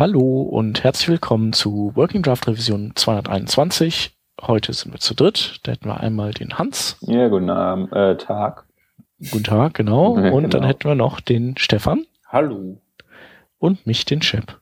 [0.00, 4.12] Hallo und herzlich willkommen zu Working Draft Revision 221.
[4.40, 5.60] Heute sind wir zu dritt.
[5.62, 6.96] Da hätten wir einmal den Hans.
[7.02, 8.64] Ja, guten Abend, äh, Tag.
[9.30, 10.12] Guten Tag, genau.
[10.14, 10.48] Und genau.
[10.48, 12.06] dann hätten wir noch den Stefan.
[12.26, 12.80] Hallo.
[13.58, 14.58] Und mich, den Chip.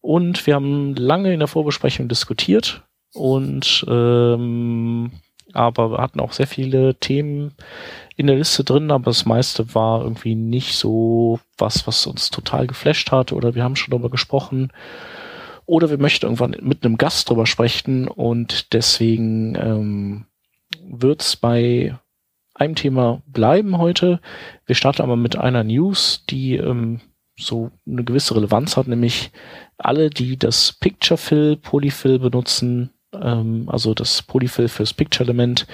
[0.00, 2.82] Und wir haben lange in der Vorbesprechung diskutiert
[3.14, 5.12] und ähm,
[5.52, 7.54] aber wir hatten auch sehr viele Themen
[8.16, 12.66] in der Liste drin, aber das meiste war irgendwie nicht so was, was uns total
[12.66, 14.72] geflasht hat oder wir haben schon darüber gesprochen
[15.66, 20.24] oder wir möchten irgendwann mit einem Gast drüber sprechen und deswegen ähm,
[20.82, 21.98] wird bei
[22.54, 24.20] einem Thema bleiben heute.
[24.64, 27.00] Wir starten aber mit einer News, die ähm,
[27.38, 29.30] so eine gewisse Relevanz hat, nämlich
[29.76, 32.90] alle, die das Picture Fill, Polyfill benutzen,
[33.22, 35.66] ähm, also das Polyfill fürs Picture-Element,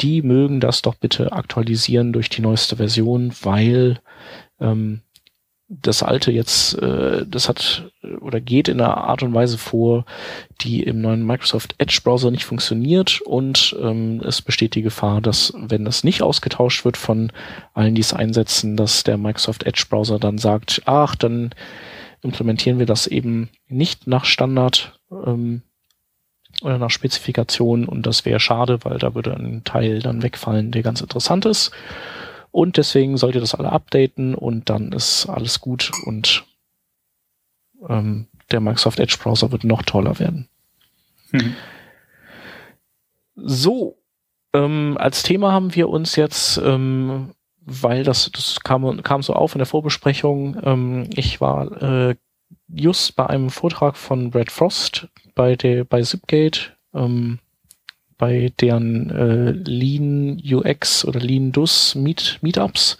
[0.00, 4.00] die mögen das doch bitte aktualisieren durch die neueste Version, weil
[4.60, 5.02] ähm,
[5.68, 7.90] das alte jetzt, äh, das hat
[8.20, 10.06] oder geht in einer Art und Weise vor,
[10.62, 15.52] die im neuen Microsoft Edge Browser nicht funktioniert und ähm, es besteht die Gefahr, dass
[15.56, 17.32] wenn das nicht ausgetauscht wird von
[17.74, 21.50] allen, die es einsetzen, dass der Microsoft Edge Browser dann sagt, ach, dann
[22.22, 25.62] implementieren wir das eben nicht nach Standard ähm,
[26.62, 30.82] oder nach Spezifikation und das wäre schade, weil da würde ein Teil dann wegfallen, der
[30.82, 31.70] ganz interessant ist.
[32.50, 36.44] Und deswegen sollt ihr das alle updaten und dann ist alles gut und
[37.88, 40.48] ähm, der Microsoft Edge Browser wird noch toller werden.
[41.30, 41.54] Mhm.
[43.36, 43.98] So,
[44.52, 49.54] ähm, als Thema haben wir uns jetzt, ähm, weil das, das kam, kam so auf
[49.54, 52.16] in der Vorbesprechung, ähm, ich war äh,
[52.68, 57.38] just bei einem Vortrag von Brad Frost bei der bei Zipgate, ähm,
[58.18, 62.98] bei deren äh, Lean UX oder Lean DUS Meet, Meetups,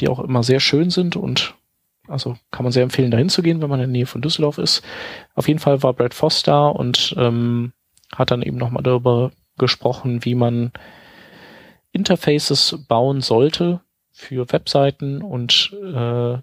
[0.00, 1.54] die auch immer sehr schön sind und
[2.08, 4.58] also kann man sehr empfehlen, dahin zu gehen, wenn man in der Nähe von Düsseldorf
[4.58, 4.82] ist.
[5.36, 7.72] Auf jeden Fall war Brad Foss da und ähm,
[8.12, 10.72] hat dann eben nochmal darüber gesprochen, wie man
[11.92, 13.80] Interfaces bauen sollte
[14.10, 16.38] für Webseiten und äh,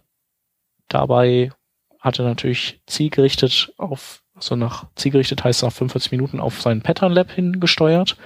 [0.88, 1.52] dabei
[2.00, 7.12] hat er natürlich zielgerichtet auf, also nach zielgerichtet heißt nach 45 Minuten auf sein Pattern
[7.12, 8.18] Lab hingesteuert.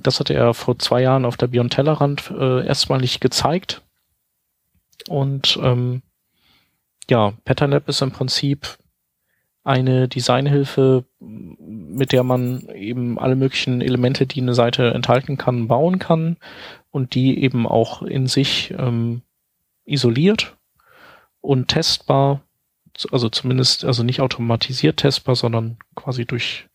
[0.00, 3.82] Das hatte er vor zwei Jahren auf der Beyond Tellerrand äh, erstmalig gezeigt.
[5.08, 6.02] Und ähm,
[7.08, 8.78] ja, Pattern Lab ist im Prinzip
[9.64, 15.98] eine Designhilfe, mit der man eben alle möglichen Elemente, die eine Seite enthalten kann, bauen
[15.98, 16.36] kann
[16.90, 19.22] und die eben auch in sich ähm,
[19.84, 20.56] isoliert
[21.40, 22.42] und testbar
[23.10, 26.68] also zumindest, also nicht automatisiert testbar, sondern quasi durch,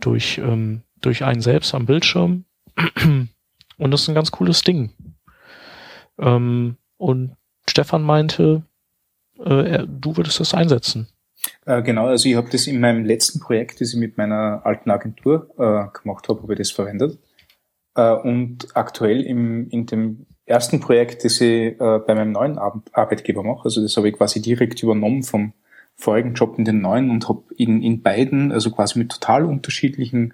[0.00, 2.44] durch, ähm, durch einen selbst am Bildschirm.
[3.78, 4.92] Und das ist ein ganz cooles Ding.
[6.18, 7.36] Ähm, und
[7.68, 8.64] Stefan meinte,
[9.38, 11.08] äh, er, du würdest das einsetzen.
[11.64, 14.90] Äh, genau, also ich habe das in meinem letzten Projekt, das ich mit meiner alten
[14.90, 17.18] Agentur äh, gemacht habe, habe ich das verwendet.
[17.94, 22.82] Äh, und aktuell im, in dem ersten Projekt, das ich äh, bei meinem neuen Ar
[22.92, 23.64] Arbeitgeber mache.
[23.64, 25.52] Also das habe ich quasi direkt übernommen vom
[25.96, 30.32] vorigen Job in den neuen und habe in, in beiden, also quasi mit total unterschiedlichen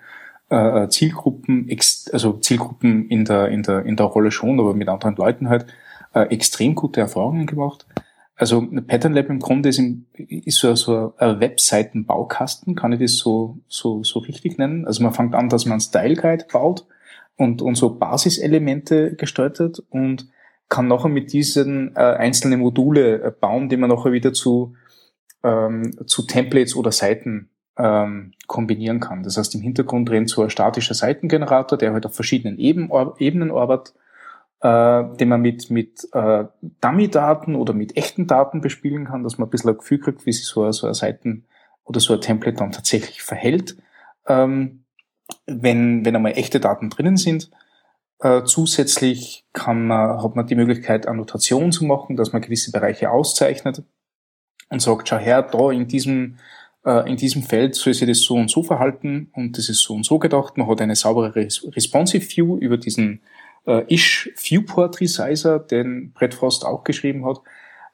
[0.50, 4.88] äh, Zielgruppen, ex also Zielgruppen in der, in, der, in der Rolle schon, aber mit
[4.88, 5.66] anderen Leuten halt,
[6.14, 7.86] äh, extrem gute Erfahrungen gemacht.
[8.36, 13.16] Also Pattern Lab im Grunde ist, im, ist so, so ein Webseitenbaukasten, kann ich das
[13.16, 14.86] so, so, so richtig nennen.
[14.86, 16.84] Also man fängt an, dass man Style Guide baut,
[17.37, 20.28] und, und so Basiselemente gestaltet und
[20.69, 24.75] kann nachher mit diesen äh, einzelnen Module äh, bauen, die man nachher wieder zu,
[25.43, 29.23] ähm, zu Templates oder Seiten ähm, kombinieren kann.
[29.23, 33.50] Das heißt, im Hintergrund rennt so ein statischer Seitengenerator, der halt auf verschiedenen Eben, Ebenen
[33.50, 33.94] arbeitet,
[34.61, 36.44] äh, den man mit, mit äh,
[36.81, 40.33] Dummy-Daten oder mit echten Daten bespielen kann, dass man ein bisschen ein Gefühl kriegt, wie
[40.33, 41.44] sich so, so ein Seiten
[41.84, 43.77] oder so ein Template dann tatsächlich verhält.
[44.27, 44.84] Ähm,
[45.47, 47.51] wenn, wenn einmal echte Daten drinnen sind.
[48.21, 53.11] Äh, zusätzlich kann man, hat man die Möglichkeit, Annotation zu machen, dass man gewisse Bereiche
[53.11, 53.83] auszeichnet
[54.71, 56.39] und sagt, schau her, da in diesem,
[56.85, 59.94] äh, in diesem Feld soll sich das so und so verhalten und das ist so
[59.94, 60.56] und so gedacht.
[60.56, 63.20] Man hat eine saubere Responsive View über diesen
[63.67, 67.41] äh, Ish Viewport Resizer, den Brett Frost auch geschrieben hat.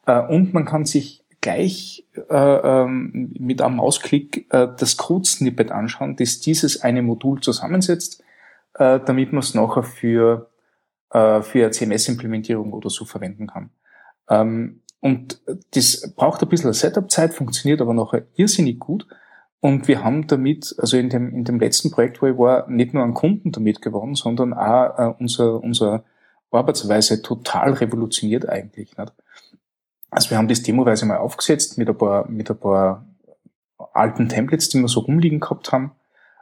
[0.06, 6.16] Äh, und man kann sich gleich äh, ähm, mit einem Mausklick äh, das Code-Snippet anschauen,
[6.16, 8.22] das dieses eine Modul zusammensetzt,
[8.75, 10.50] äh, damit man es nachher für,
[11.10, 13.70] äh, für CMS-Implementierung oder so verwenden kann.
[14.28, 15.40] Ähm, und
[15.75, 19.06] das braucht ein bisschen Setup-Zeit, funktioniert aber nachher irrsinnig gut.
[19.60, 22.94] Und wir haben damit, also in dem, in dem letzten Projekt, wo ich war, nicht
[22.94, 26.04] nur einen Kunden damit gewonnen, sondern auch äh, unser, unser
[26.50, 28.96] Arbeitsweise total revolutioniert eigentlich.
[28.96, 29.12] Nicht?
[30.11, 33.07] Also wir haben das demoweise mal aufgesetzt mit ein paar, mit ein paar
[33.93, 35.93] alten Templates, die wir so rumliegen gehabt haben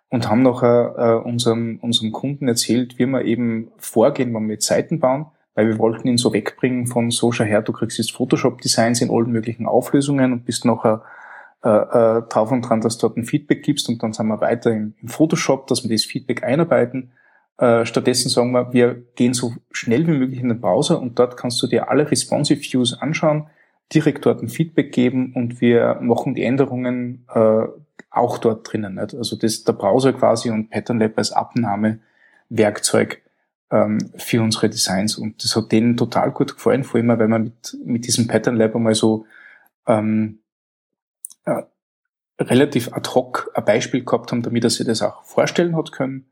[0.09, 5.00] und haben nachher äh, unserem, unserem Kunden erzählt, wie wir eben vorgehen, wenn wir Seiten
[5.00, 9.00] bauen, weil wir wollten ihn so wegbringen von so, schau her, du kriegst jetzt Photoshop-Designs
[9.03, 11.03] in allen möglichen Auflösungen und bist nachher
[11.65, 14.41] äh, äh, drauf und dran, dass du dort ein Feedback gibst und dann sind wir
[14.41, 17.12] weiter im, im Photoshop, dass wir das Feedback einarbeiten.
[17.59, 21.37] Äh, stattdessen sagen wir, wir gehen so schnell wie möglich in den Browser und dort
[21.37, 23.49] kannst du dir alle Responsive Views anschauen,
[23.94, 27.67] direkt dort ein Feedback geben und wir machen die Änderungen äh,
[28.11, 28.96] auch dort drinnen.
[28.96, 29.14] Nicht?
[29.14, 33.23] Also das der Browser quasi und Pattern Lab als Abnahmewerkzeug
[33.70, 35.17] ähm, für unsere Designs.
[35.17, 38.56] Und das hat denen total gut gefallen, vor allem, weil wir mit, mit diesem Pattern
[38.56, 39.26] Lab einmal so
[39.87, 40.41] ähm,
[41.44, 41.62] äh,
[42.41, 46.31] relativ ad hoc ein Beispiel gehabt haben, damit er sich das auch vorstellen hat können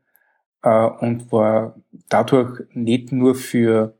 [0.61, 1.75] äh, und war
[2.09, 3.96] dadurch nicht nur für,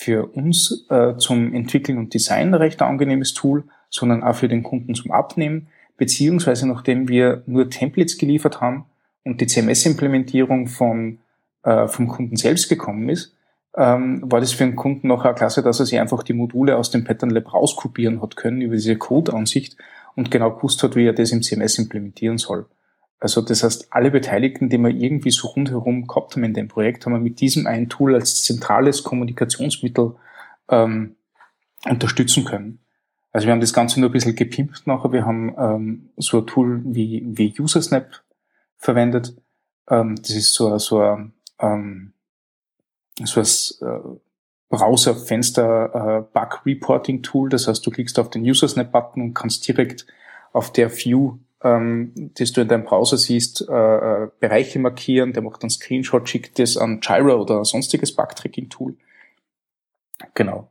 [0.00, 4.94] für uns äh, zum Entwickeln und Design recht angenehmes Tool, sondern auch für den Kunden
[4.94, 5.66] zum Abnehmen,
[5.98, 8.86] beziehungsweise nachdem wir nur Templates geliefert haben
[9.26, 11.18] und die CMS-Implementierung von,
[11.64, 13.36] äh, vom Kunden selbst gekommen ist,
[13.76, 16.78] ähm, war das für den Kunden noch eine Klasse, dass er sich einfach die Module
[16.78, 19.76] aus dem Pattern Lab rauskopieren hat können über diese Code-Ansicht
[20.16, 22.64] und genau gewusst hat, wie er das im CMS implementieren soll.
[23.20, 27.04] Also das heißt, alle Beteiligten, die wir irgendwie so rundherum gehabt haben in dem Projekt,
[27.04, 30.14] haben wir mit diesem einen Tool als zentrales Kommunikationsmittel
[30.70, 31.16] ähm,
[31.84, 32.78] unterstützen können.
[33.32, 35.12] Also wir haben das Ganze nur ein bisschen gepimpt nachher.
[35.12, 38.22] Wir haben ähm, so ein Tool wie, wie UserSnap
[38.76, 39.36] verwendet.
[39.88, 42.14] Ähm, das ist so, so ein, ähm,
[43.22, 43.46] so ein
[43.86, 44.00] äh,
[44.70, 47.50] Browser-Fenster-Bug-Reporting-Tool.
[47.50, 50.06] Das heißt, du klickst auf den User-Snap-Button und kannst direkt
[50.52, 53.72] auf der View, ähm, das du in deinem Browser siehst, äh,
[54.24, 55.32] äh, Bereiche markieren.
[55.32, 58.96] Der macht einen Screenshot, schickt das an Jira oder sonstiges Bug-Tracking-Tool.
[60.34, 60.70] Genau.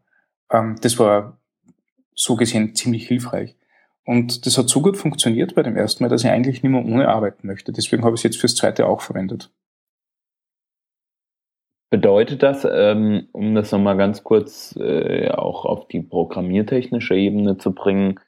[0.51, 1.37] Ähm, das war
[2.15, 3.55] so gesehen ziemlich hilfreich.
[4.05, 6.83] Und das hat so gut funktioniert bei dem ersten Mal, dass ich eigentlich nicht mehr
[6.83, 7.71] ohne arbeiten möchte.
[7.71, 9.51] Deswegen habe ich es jetzt fürs zweite auch verwendet.
[11.91, 17.73] Bedeutet das, ähm, um das nochmal ganz kurz äh, auch auf die programmiertechnische Ebene zu
[17.73, 18.19] bringen,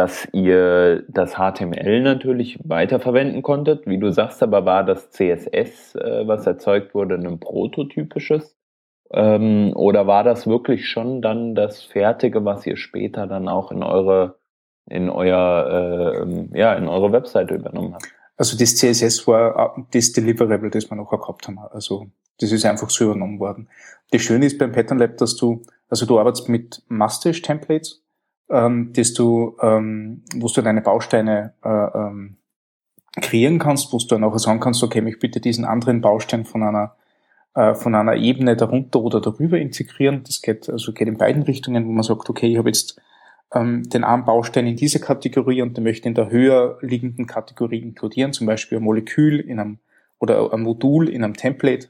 [0.00, 6.26] dass ihr das HTML natürlich weiterverwenden konntet, wie du sagst, aber war das CSS, äh,
[6.26, 8.56] was erzeugt wurde, ein prototypisches?
[9.12, 13.82] Ähm, oder war das wirklich schon dann das Fertige, was ihr später dann auch in
[13.82, 14.38] eure,
[14.86, 18.08] in euer, äh, ja, in eure Webseite übernommen habt?
[18.38, 21.58] Also das CSS war äh, das Deliverable, das wir noch gehabt haben.
[21.58, 22.06] Also
[22.38, 23.68] das ist einfach so übernommen worden.
[24.12, 25.60] Das Schöne ist beim Pattern Lab, dass du,
[25.90, 28.02] also du arbeitest mit Mustache-Templates,
[28.50, 32.36] ähm, dass du, ähm, wo du deine Bausteine äh, ähm,
[33.20, 36.62] kreieren kannst, wo du dann auch sagen kannst, okay, ich bitte diesen anderen Baustein von
[36.62, 36.96] einer
[37.54, 40.22] äh, von einer Ebene darunter oder darüber integrieren.
[40.24, 43.00] Das geht also geht in beiden Richtungen, wo man sagt, okay, ich habe jetzt
[43.52, 47.80] ähm, den einen Baustein in dieser Kategorie und den möchte in der höher liegenden Kategorie
[47.80, 49.78] inkludieren, zum Beispiel ein Molekül in einem
[50.20, 51.88] oder ein Modul in einem Template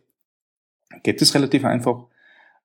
[1.03, 2.07] geht es relativ einfach.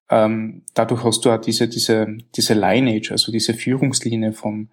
[0.10, 4.70] Ähm, dadurch hast du auch diese, diese, diese Lineage, also diese Führungslinie vom,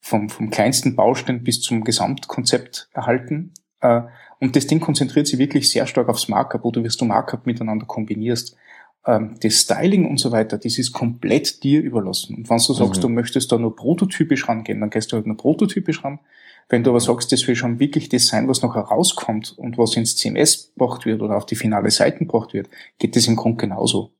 [0.00, 3.52] vom, vom kleinsten Baustein bis zum Gesamtkonzept erhalten.
[3.80, 4.02] Äh,
[4.40, 7.46] und das Ding konzentriert sich wirklich sehr stark aufs Markup, wo du wirst du Markup
[7.46, 8.56] miteinander kombinierst.
[9.04, 12.36] Ähm, das Styling und so weiter, das ist komplett dir überlassen.
[12.36, 13.02] Und wenn du sagst, mhm.
[13.02, 16.20] du möchtest da nur prototypisch rangehen, dann gehst du halt nur prototypisch ran.
[16.68, 19.96] Wenn du aber sagst, das will schon wirklich das sein, was noch herauskommt und was
[19.96, 23.56] ins CMS gebracht wird oder auf die finale Seiten gebracht wird, geht das im Grunde
[23.56, 24.12] genauso.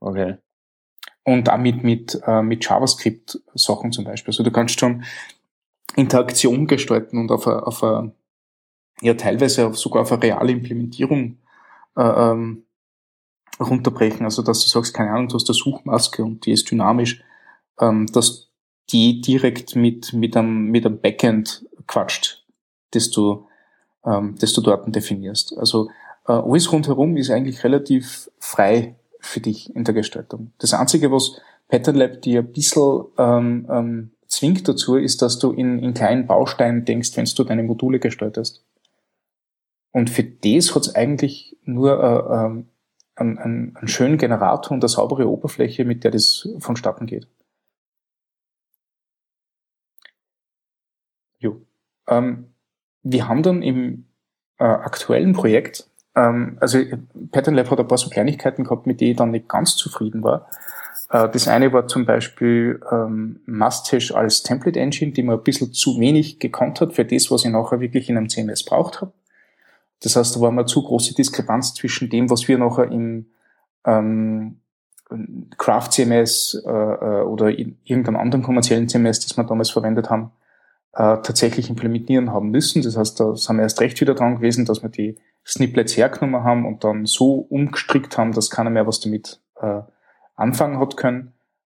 [0.00, 0.36] Okay.
[1.24, 4.30] Und damit mit, äh, mit JavaScript-Sachen zum Beispiel.
[4.30, 5.04] Also du kannst schon
[5.96, 8.12] Interaktion gestalten und auf eine, auf eine
[9.00, 11.38] ja teilweise sogar auf eine reale Implementierung
[11.96, 12.64] äh, ähm,
[13.60, 14.24] runterbrechen.
[14.24, 17.22] Also dass du sagst, keine Ahnung, du hast eine Suchmaske und die ist dynamisch,
[17.80, 18.50] ähm, dass
[18.90, 22.46] die direkt mit, mit einem, mit einem Backend quatscht,
[22.92, 23.46] das du,
[24.04, 25.56] ähm, das du dort definierst.
[25.58, 25.90] Also
[26.26, 30.52] äh, alles rundherum ist eigentlich relativ frei für dich in der Gestaltung.
[30.58, 35.52] Das Einzige, was Pattern Lab dir ein bisschen ähm, ähm, zwingt dazu, ist, dass du
[35.52, 38.64] in, in kleinen Bausteinen denkst, wenn du deine Module gestaltest.
[39.92, 42.68] Und für das hat es eigentlich nur äh, ähm,
[43.14, 47.26] einen, einen, einen schönen Generator und eine saubere Oberfläche, mit der das vonstatten geht.
[51.38, 51.62] Jo.
[52.06, 52.54] Ähm,
[53.02, 54.06] wir haben dann im
[54.58, 55.87] äh, aktuellen Projekt,
[56.20, 56.78] also
[57.30, 60.22] Pattern Lab hat ein paar so Kleinigkeiten gehabt, mit denen ich dann nicht ganz zufrieden
[60.22, 60.48] war.
[61.10, 65.72] Äh, das eine war zum Beispiel ähm, Mustache als Template Engine, die man ein bisschen
[65.72, 69.12] zu wenig gekonnt hat für das, was ich nachher wirklich in einem CMS braucht habe.
[70.02, 73.26] Das heißt, da war mal zu große Diskrepanz zwischen dem, was wir nachher im,
[73.84, 74.60] ähm,
[75.56, 80.32] Craft CMS äh, äh, oder in irgendeinem anderen kommerziellen CMS, das wir damals verwendet haben,
[80.92, 82.82] äh, tatsächlich implementieren haben müssen.
[82.82, 85.16] Das heißt, da sind wir erst recht wieder dran gewesen, dass wir die
[85.48, 89.80] Snippets hergenommen haben und dann so umgestrickt haben, dass keiner mehr was damit äh,
[90.36, 91.32] anfangen hat können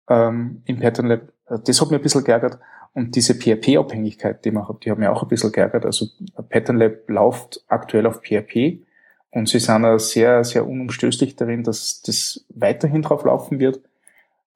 [0.09, 1.21] ähm, im Pattern Lab.
[1.47, 2.59] Äh, das hat mir ein bisschen geärgert.
[2.93, 5.85] Und diese PHP-Abhängigkeit, die man hat, die hat mir auch ein bisschen geärgert.
[5.85, 6.05] Also
[6.49, 8.85] Pattern Lab läuft aktuell auf PHP
[9.31, 13.81] und sie sind auch sehr, sehr unumstößlich darin, dass das weiterhin drauf laufen wird.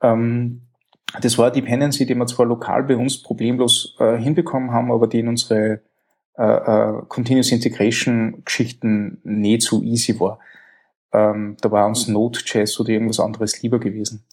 [0.01, 0.61] Ähm,
[1.21, 5.07] das war eine Dependency, die wir zwar lokal bei uns problemlos äh, hinbekommen haben, aber
[5.07, 5.81] die in unsere
[6.37, 10.39] äh, äh, Continuous Integration Geschichten nicht so easy war.
[11.11, 14.25] Ähm, da war uns Node.js oder irgendwas anderes lieber gewesen.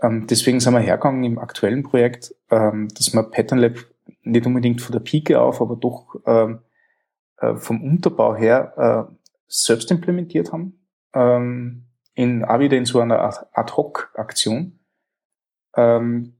[0.00, 3.76] Ähm, deswegen sind wir hergegangen im aktuellen Projekt, ähm, dass wir Pattern Lab
[4.22, 6.60] nicht unbedingt von der Pike auf, aber doch ähm,
[7.38, 9.14] äh, vom Unterbau her äh,
[9.46, 10.84] selbst implementiert haben,
[11.14, 14.78] ähm, in, auch wieder in so einer Ad-Hoc-Aktion.
[15.76, 16.34] Ähm,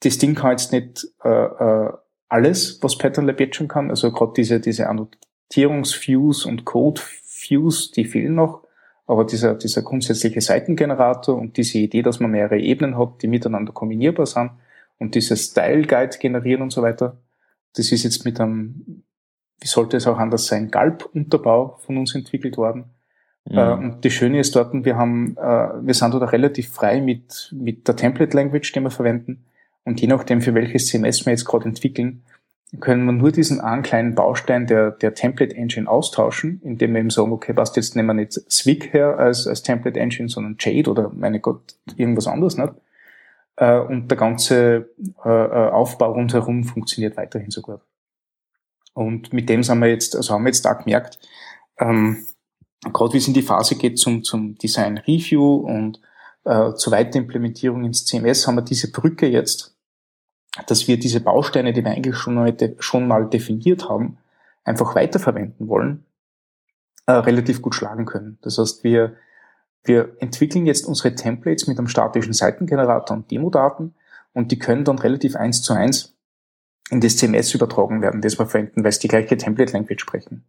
[0.00, 1.92] das Ding kann jetzt nicht äh, äh,
[2.32, 3.90] alles, was Pattern Lab jetzt schon kann.
[3.90, 8.62] Also gerade diese, diese Annotierungsviews und Code-Views, die fehlen noch.
[9.06, 13.72] Aber dieser, dieser grundsätzliche Seitengenerator und diese Idee, dass man mehrere Ebenen hat, die miteinander
[13.72, 14.52] kombinierbar sind
[14.98, 17.18] und dieses Style Guide generieren und so weiter,
[17.76, 19.02] das ist jetzt mit einem
[19.62, 22.86] wie sollte es auch anders sein, Galb-Unterbau von uns entwickelt worden.
[23.48, 23.58] Mhm.
[23.58, 27.54] Äh, und das Schöne ist dort, wir haben, äh, wir sind dort relativ frei mit,
[27.56, 29.44] mit der Template Language, die wir verwenden.
[29.84, 32.24] Und je nachdem, für welches CMS wir jetzt gerade entwickeln,
[32.80, 37.10] können wir nur diesen einen kleinen Baustein der, der Template Engine austauschen, indem wir eben
[37.10, 40.90] sagen, okay, was jetzt nehmen wir nicht Swig her als, als Template Engine, sondern Jade
[40.90, 42.72] oder meine Gott, irgendwas anderes, nicht?
[43.56, 47.80] Äh, und der ganze Aufbau rundherum funktioniert weiterhin so gut.
[48.94, 51.18] Und mit dem sind wir jetzt, also haben wir jetzt da gemerkt,
[51.78, 52.26] ähm,
[52.92, 56.00] gerade wie es in die Phase geht zum, zum Design Review und
[56.44, 59.71] äh, zur Weitimplementierung ins CMS, haben wir diese Brücke jetzt,
[60.66, 64.18] dass wir diese Bausteine, die wir eigentlich schon mal, schon mal definiert haben,
[64.64, 66.04] einfach weiterverwenden wollen,
[67.06, 68.38] äh, relativ gut schlagen können.
[68.42, 69.16] Das heißt, wir,
[69.84, 73.94] wir entwickeln jetzt unsere Templates mit einem statischen Seitengenerator und Demodaten
[74.32, 76.14] und die können dann relativ eins zu eins
[76.90, 80.44] in das CMS übertragen werden, das wir verwenden, weil es die gleiche Template Language sprechen.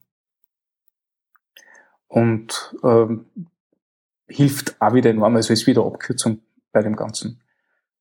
[2.07, 3.25] Und ähm,
[4.27, 6.41] hilft auch wieder enorm, also ist wieder Abkürzung
[6.72, 7.42] bei dem Ganzen.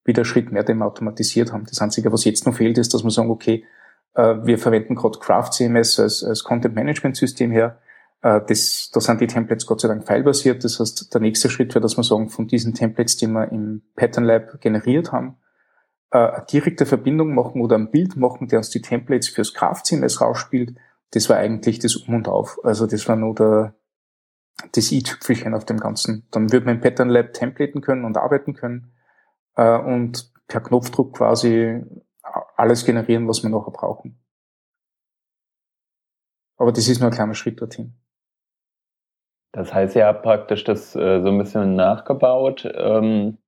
[0.05, 1.65] Wieder Schritt mehr, wir automatisiert haben.
[1.69, 3.65] Das Einzige, was jetzt noch fehlt, ist, dass wir sagen, okay,
[4.15, 7.79] äh, wir verwenden gerade Craft CMS als, als Content Management System her.
[8.23, 10.65] Äh, das, da sind die Templates Gott sei Dank filebasiert.
[10.65, 13.83] Das heißt, der nächste Schritt wäre, dass wir sagen, von diesen Templates, die wir im
[13.97, 15.37] Pattern Lab generiert haben,
[16.11, 20.21] äh, eine direkte Verbindung machen oder ein Bild machen, der uns die Templates fürs Kraft-CMS
[20.21, 20.77] rausspielt,
[21.13, 22.59] das war eigentlich das Um und Auf.
[22.65, 23.75] Also das war nur der,
[24.73, 26.27] das i-Tüpfelchen auf dem Ganzen.
[26.31, 28.93] Dann wird man im Pattern Lab templaten können und arbeiten können
[29.57, 31.83] äh, und per Knopfdruck quasi
[32.57, 34.19] alles generieren, was wir nachher brauchen.
[36.57, 37.95] Aber das ist nur ein kleiner Schritt dorthin.
[39.53, 42.71] Das heißt, ihr habt praktisch das äh, so ein bisschen nachgebaut.
[42.75, 43.39] Ähm,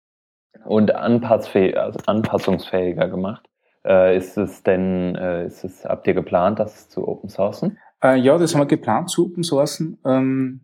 [0.64, 3.48] und also anpassungsfähiger gemacht.
[3.84, 7.78] Äh, ist es denn, äh, ist es, habt ihr geplant, das zu open sourcen?
[8.02, 9.98] Äh, ja, das haben wir geplant zu open sourcen.
[10.04, 10.63] Ähm,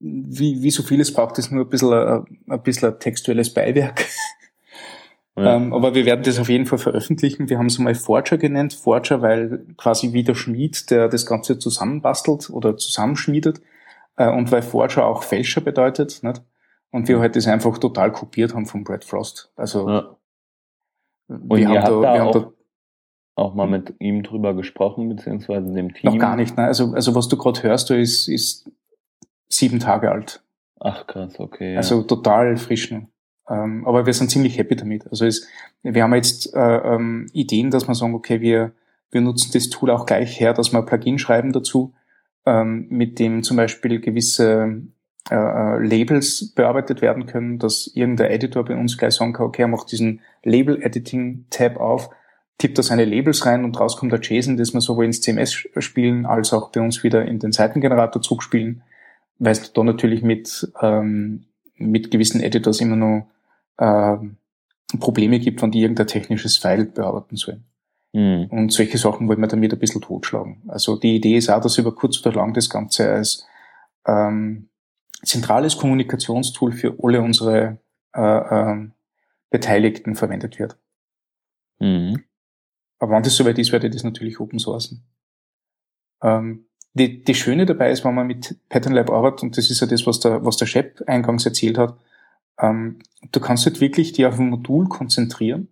[0.00, 3.52] wie, wie so vieles braucht es nur ein bisschen, ein, äh, ein bisschen ein textuelles
[3.52, 4.06] Beiwerk.
[5.36, 5.56] Ja.
[5.56, 7.48] Ähm, aber wir werden das auf jeden Fall veröffentlichen.
[7.48, 8.74] Wir haben es mal Forger genannt.
[8.74, 13.60] Forger, weil quasi wie der Schmied, der das Ganze zusammenbastelt oder zusammenschmiedet.
[14.16, 16.22] Äh, und weil Forger auch Fälscher bedeutet.
[16.22, 16.42] Nicht?
[16.90, 19.52] Und wir halt das einfach total kopiert haben von Brad Frost.
[19.56, 20.16] Also ja.
[21.28, 22.52] Und wir haben, da, wir haben da
[23.36, 26.10] auch mal mit ihm drüber gesprochen, beziehungsweise dem Team?
[26.10, 26.64] Noch gar nicht, ne?
[26.64, 28.68] Also, also was du gerade hörst, du ist, ist
[29.50, 30.42] sieben Tage alt.
[30.78, 31.72] Ach krass, okay.
[31.72, 31.78] Ja.
[31.78, 33.02] Also total frisch noch.
[33.48, 35.06] Ähm, aber wir sind ziemlich happy damit.
[35.10, 35.46] Also es,
[35.82, 38.72] wir haben jetzt äh, ähm, Ideen, dass wir sagen, okay, wir,
[39.10, 41.92] wir nutzen das Tool auch gleich her, dass wir ein Plugin schreiben dazu,
[42.46, 44.82] ähm, mit dem zum Beispiel gewisse
[45.30, 49.62] äh, äh, Labels bearbeitet werden können, dass irgendein Editor bei uns gleich sagen kann, okay,
[49.62, 52.10] er macht diesen Label-Editing-Tab auf,
[52.58, 55.52] tippt da seine Labels rein und raus kommt der JSON, das wir sowohl ins CMS
[55.78, 58.82] spielen, als auch bei uns wieder in den Seitengenerator zurückspielen,
[59.40, 63.26] weil es da natürlich mit, ähm, mit gewissen Editors immer noch
[63.78, 64.16] äh,
[64.98, 67.64] Probleme gibt, wenn die irgendein technisches File bearbeiten sollen.
[68.12, 68.46] Mhm.
[68.50, 70.62] Und solche Sachen wollen wir damit ein bisschen totschlagen.
[70.68, 73.46] Also die Idee ist auch, dass über kurz oder lang das Ganze als
[74.06, 74.68] ähm,
[75.22, 77.78] zentrales Kommunikationstool für alle unsere
[78.14, 78.88] äh, äh,
[79.50, 80.76] Beteiligten verwendet wird.
[81.78, 82.24] Mhm.
[82.98, 85.02] Aber wenn das soweit ist, werde ich das natürlich open sourcen.
[86.22, 89.80] Ähm, die, die Schöne dabei ist, wenn man mit Pattern Lab arbeitet, und das ist
[89.80, 91.96] ja das, was der, was der Shep eingangs erzählt hat,
[92.62, 92.98] Ähm,
[93.32, 95.68] du kannst halt wirklich die auf ein Modul konzentrieren,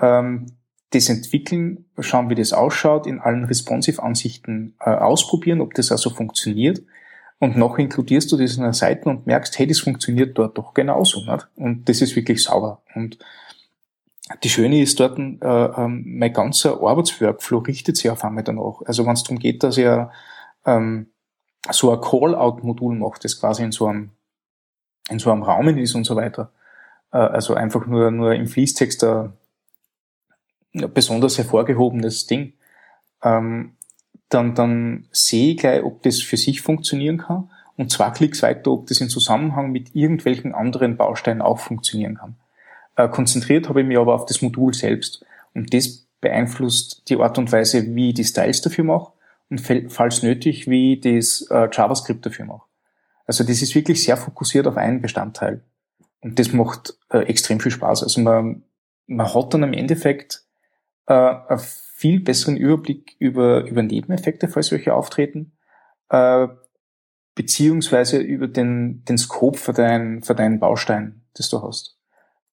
[0.00, 0.46] ähm,
[0.90, 6.82] das entwickeln, schauen, wie das ausschaut, in allen Responsive-Ansichten äh, ausprobieren, ob das also funktioniert.
[7.38, 10.74] Und noch inkludierst du das in einer Seite und merkst, hey, das funktioniert dort doch
[10.74, 11.20] genauso.
[11.20, 11.48] Nicht?
[11.54, 12.82] Und das ist wirklich sauber.
[12.94, 13.18] Und
[14.42, 18.80] die Schöne ist dort, äh, äh, mein ganzer Arbeitsworkflow richtet sich auf einmal danach.
[18.84, 19.86] Also wenn es darum geht, dass ich
[20.66, 21.06] ähm,
[21.70, 24.10] so ein Call-out-Modul mache, das quasi in so einem
[25.08, 26.50] in so einem Raum ist und so weiter.
[27.12, 29.32] Äh, also einfach nur, nur im Fließtext ein
[30.92, 32.54] besonders hervorgehobenes Ding.
[33.22, 33.76] Ähm,
[34.28, 38.72] dann, dann sehe ich gleich, ob das für sich funktionieren kann und zwei Klicks weiter,
[38.72, 42.36] ob das in Zusammenhang mit irgendwelchen anderen Bausteinen auch funktionieren kann.
[42.96, 47.38] Äh, konzentriert habe ich mich aber auf das Modul selbst und das beeinflusst die Art
[47.38, 49.12] und Weise, wie ich die Styles dafür mache
[49.48, 52.66] und falls nötig, wie das äh, JavaScript dafür mache.
[53.26, 55.62] Also das ist wirklich sehr fokussiert auf einen Bestandteil.
[56.20, 58.02] Und das macht äh, extrem viel Spaß.
[58.02, 58.62] Also man,
[59.06, 60.44] man hat dann im Endeffekt
[61.06, 65.52] äh, einen viel besseren Überblick über, über Nebeneffekte, falls welche auftreten,
[66.10, 66.48] äh,
[67.34, 71.96] beziehungsweise über den, den Scope für deinen, für deinen Baustein, das du hast.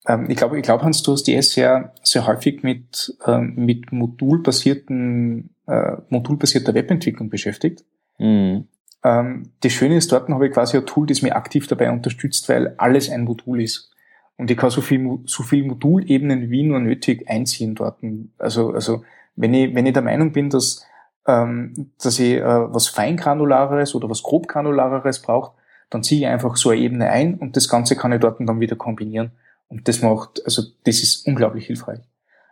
[0.07, 3.91] Ähm, ich glaube, ich glaube, Hans, du hast dir sehr, sehr häufig mit, ähm, mit
[3.91, 7.85] modulbasierten, äh, modulbasierter Webentwicklung beschäftigt.
[8.19, 8.67] Mhm.
[9.03, 12.49] Ähm, das Schöne ist, dort habe ich quasi ein Tool, das mir aktiv dabei unterstützt,
[12.49, 13.89] weil alles ein Modul ist.
[14.37, 17.99] Und ich kann so viel, so viel Modulebenen wie nur nötig einziehen dort.
[18.37, 19.03] Also, also,
[19.35, 20.85] wenn ich, wenn ich der Meinung bin, dass,
[21.25, 25.53] ähm, dass ich äh, was feingranulareres oder was grobgranulareres brauche,
[25.89, 28.59] dann ziehe ich einfach so eine Ebene ein und das Ganze kann ich dort dann
[28.59, 29.31] wieder kombinieren.
[29.67, 31.99] Und das macht, also, das ist unglaublich hilfreich.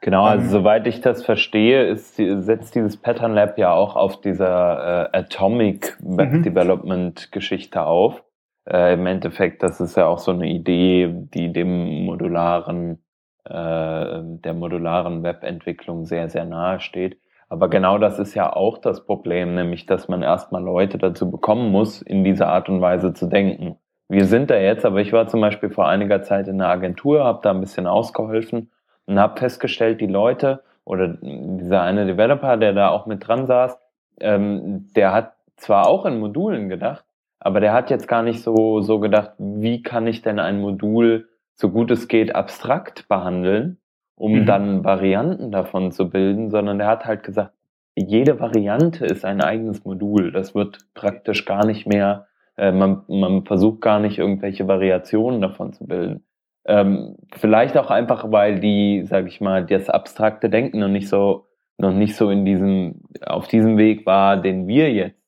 [0.01, 4.21] Genau, also ähm, soweit ich das verstehe, ist, setzt dieses Pattern Lab ja auch auf
[4.21, 6.43] dieser äh, Atomic Web mhm.
[6.43, 8.23] Development Geschichte auf.
[8.65, 13.03] Äh, Im Endeffekt, das ist ja auch so eine Idee, die dem modularen,
[13.43, 17.19] äh, der modularen Webentwicklung sehr, sehr nahe steht.
[17.49, 21.71] Aber genau das ist ja auch das Problem, nämlich dass man erstmal Leute dazu bekommen
[21.71, 23.75] muss, in dieser Art und Weise zu denken.
[24.07, 27.23] Wir sind da jetzt, aber ich war zum Beispiel vor einiger Zeit in einer Agentur,
[27.23, 28.69] habe da ein bisschen ausgeholfen
[29.09, 33.77] und habe festgestellt, die Leute oder dieser eine Developer, der da auch mit dran saß,
[34.21, 37.03] ähm, der hat zwar auch in Modulen gedacht,
[37.39, 41.27] aber der hat jetzt gar nicht so, so gedacht, wie kann ich denn ein Modul
[41.55, 43.79] so gut es geht abstrakt behandeln,
[44.15, 44.45] um mhm.
[44.45, 47.53] dann Varianten davon zu bilden, sondern der hat halt gesagt,
[47.95, 50.31] jede Variante ist ein eigenes Modul.
[50.31, 55.73] Das wird praktisch gar nicht mehr, äh, man, man versucht gar nicht irgendwelche Variationen davon
[55.73, 56.23] zu bilden.
[56.65, 61.47] Ähm, vielleicht auch einfach, weil die, sag ich mal, das abstrakte Denken noch nicht so,
[61.77, 65.19] noch nicht so in diesem, auf diesem Weg war, den wir jetzt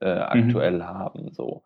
[0.00, 0.22] äh, mhm.
[0.22, 0.84] aktuell mhm.
[0.84, 1.32] haben.
[1.32, 1.62] So.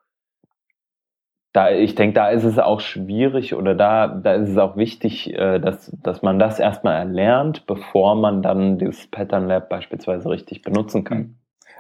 [1.52, 5.34] Da, ich denke, da ist es auch schwierig oder da, da ist es auch wichtig,
[5.34, 10.62] äh, dass, dass man das erstmal erlernt, bevor man dann das Pattern Lab beispielsweise richtig
[10.62, 11.18] benutzen kann.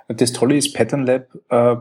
[0.08, 0.16] Mhm.
[0.16, 1.76] Das Tolle ist, Pattern Lab äh,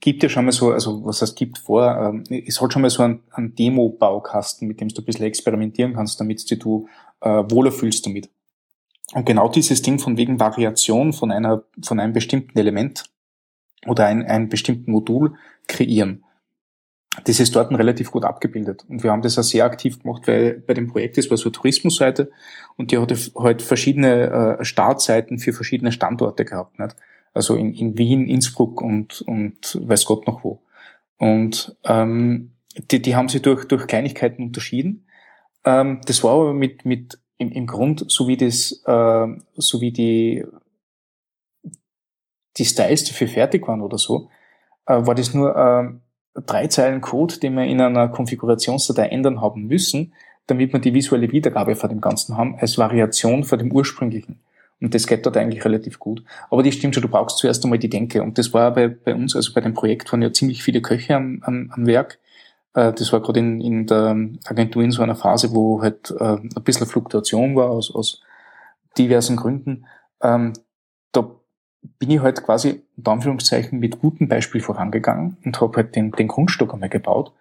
[0.00, 2.90] gibt ja schon mal so, also was es gibt vor, ähm, es hat schon mal
[2.90, 6.88] so einen, einen Demo-Baukasten, mit dem du ein bisschen experimentieren kannst, damit du
[7.20, 8.30] äh, wohler fühlst damit.
[9.12, 13.04] Und genau dieses Ding von wegen Variation von einer, von einem bestimmten Element
[13.86, 15.36] oder ein, ein bestimmten Modul
[15.68, 16.24] kreieren,
[17.24, 18.84] das ist dort relativ gut abgebildet.
[18.88, 21.44] Und wir haben das auch sehr aktiv gemacht, weil bei dem Projekt, das war so
[21.44, 22.30] eine Tourismusseite
[22.76, 26.78] und die hatte halt verschiedene äh, Startseiten für verschiedene Standorte gehabt.
[26.78, 26.96] Nicht?
[27.36, 30.62] Also in, in Wien, Innsbruck und, und weiß Gott noch wo.
[31.18, 32.52] Und ähm,
[32.90, 35.06] die, die haben sie durch, durch Kleinigkeiten unterschieden.
[35.64, 39.92] Ähm, das war aber mit, mit im, im Grund, so wie das, äh, so wie
[39.92, 40.44] die,
[42.56, 44.30] die Styles dafür fertig waren oder so,
[44.86, 49.66] äh, war das nur äh, drei Zeilen Code, den wir in einer Konfigurationsdatei ändern haben
[49.66, 50.14] müssen,
[50.46, 54.40] damit wir die visuelle Wiedergabe vor dem Ganzen haben, als Variation vor dem ursprünglichen.
[54.80, 56.22] Und das geht dort eigentlich relativ gut.
[56.50, 58.22] Aber die stimmt schon, du brauchst zuerst einmal die Denke.
[58.22, 61.16] Und das war bei, bei uns, also bei dem Projekt waren ja ziemlich viele Köche
[61.16, 62.18] am, am, am Werk.
[62.74, 66.36] Äh, das war gerade in, in der Agentur in so einer Phase, wo halt äh,
[66.36, 68.20] ein bisschen Fluktuation war aus, aus
[68.98, 69.86] diversen Gründen.
[70.22, 70.52] Ähm,
[71.12, 71.30] da
[71.98, 76.28] bin ich halt quasi unter Anführungszeichen mit gutem Beispiel vorangegangen und habe halt den, den
[76.28, 77.32] Grundstock einmal gebaut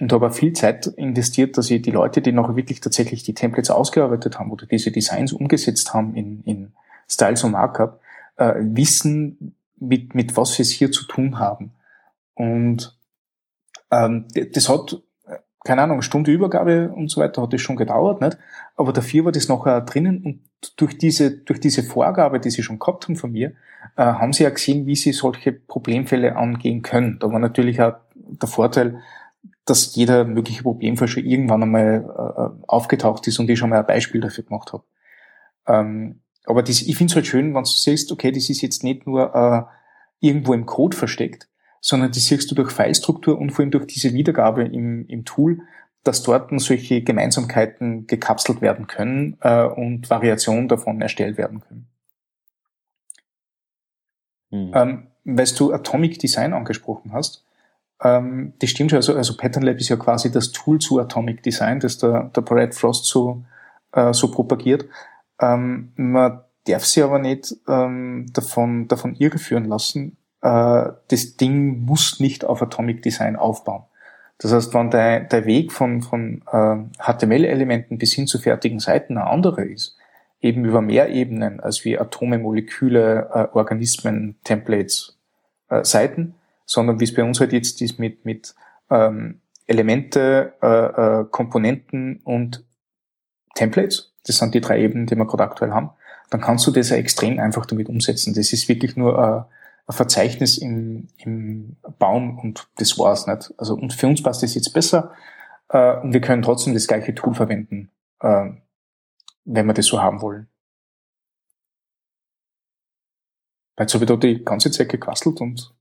[0.00, 3.70] und habe viel Zeit investiert, dass ich die Leute, die noch wirklich tatsächlich die Templates
[3.70, 6.72] ausgearbeitet haben oder diese Designs umgesetzt haben in, in
[7.08, 8.00] Styles und Markup,
[8.36, 11.72] äh, wissen, mit, mit was sie es hier zu tun haben.
[12.34, 12.96] Und
[13.90, 15.00] ähm, das hat,
[15.64, 18.36] keine Ahnung, Stunde Übergabe und so weiter hat das schon gedauert, nicht?
[18.76, 20.40] Aber dafür war das nachher drinnen und
[20.76, 23.52] durch diese, durch diese Vorgabe, die sie schon gehabt haben von mir,
[23.96, 27.18] äh, haben sie ja gesehen, wie sie solche Problemfälle angehen können.
[27.20, 29.00] Da war natürlich auch der Vorteil,
[29.64, 33.86] dass jeder mögliche Problemfall schon irgendwann einmal äh, aufgetaucht ist und ich schon mal ein
[33.86, 34.84] Beispiel dafür gemacht habe.
[35.66, 38.84] Ähm, aber das, ich finde es halt schön, wenn du siehst, okay, das ist jetzt
[38.84, 39.62] nicht nur äh,
[40.20, 41.48] irgendwo im Code versteckt,
[41.80, 45.60] sondern das siehst du durch Filestruktur und vor allem durch diese Wiedergabe im, im Tool,
[46.02, 51.88] dass dort solche Gemeinsamkeiten gekapselt werden können äh, und Variationen davon erstellt werden können.
[54.50, 54.72] Mhm.
[54.74, 57.44] Ähm, weil du Atomic Design angesprochen hast,
[58.02, 61.42] ähm, das stimmt schon, also, also Pattern Lab ist ja quasi das Tool zu Atomic
[61.42, 63.44] Design, das der, der Brad Frost so,
[63.92, 64.86] äh, so propagiert.
[65.40, 70.16] Ähm, man darf sie aber nicht ähm, davon, davon irreführen lassen.
[70.42, 73.84] Äh, das Ding muss nicht auf Atomic Design aufbauen.
[74.38, 79.16] Das heißt, wenn der, der Weg von, von äh, HTML-Elementen bis hin zu fertigen Seiten
[79.16, 79.96] ein anderer ist,
[80.40, 85.18] eben über mehr Ebenen als wie Atome, Moleküle, äh, Organismen, Templates,
[85.70, 86.34] äh, Seiten,
[86.66, 88.54] sondern wie es bei uns halt jetzt ist mit, mit
[88.90, 92.64] ähm, Elemente, äh, äh, Komponenten und
[93.54, 95.90] Templates, das sind die drei Ebenen, die wir gerade aktuell haben,
[96.30, 98.34] dann kannst du das ja extrem einfach damit umsetzen.
[98.34, 99.54] Das ist wirklich nur äh,
[99.86, 103.52] ein Verzeichnis im, im Baum und das war's nicht.
[103.56, 105.12] Also und für uns passt das jetzt besser
[105.68, 108.50] äh, und wir können trotzdem das gleiche Tool verwenden, äh,
[109.44, 110.48] wenn wir das so haben wollen.
[113.78, 115.74] Jetzt habe ich da die ganze Zeit gequasselt und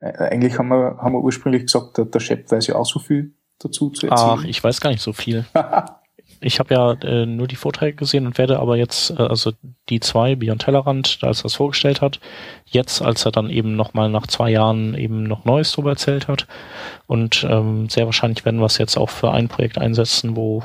[0.00, 3.34] eigentlich haben wir, haben wir ursprünglich gesagt, der, der Shep weiß ja auch so viel
[3.58, 4.38] dazu zu erzählen.
[4.38, 5.44] Ach, ich weiß gar nicht so viel.
[6.40, 9.52] ich habe ja äh, nur die Vorträge gesehen und werde aber jetzt, äh, also
[9.88, 12.20] die zwei, Beyond Tellerrand, als er das vorgestellt hat,
[12.66, 16.46] jetzt, als er dann eben nochmal nach zwei Jahren eben noch Neues darüber erzählt hat.
[17.06, 20.64] Und ähm, sehr wahrscheinlich werden wir es jetzt auch für ein Projekt einsetzen, wo,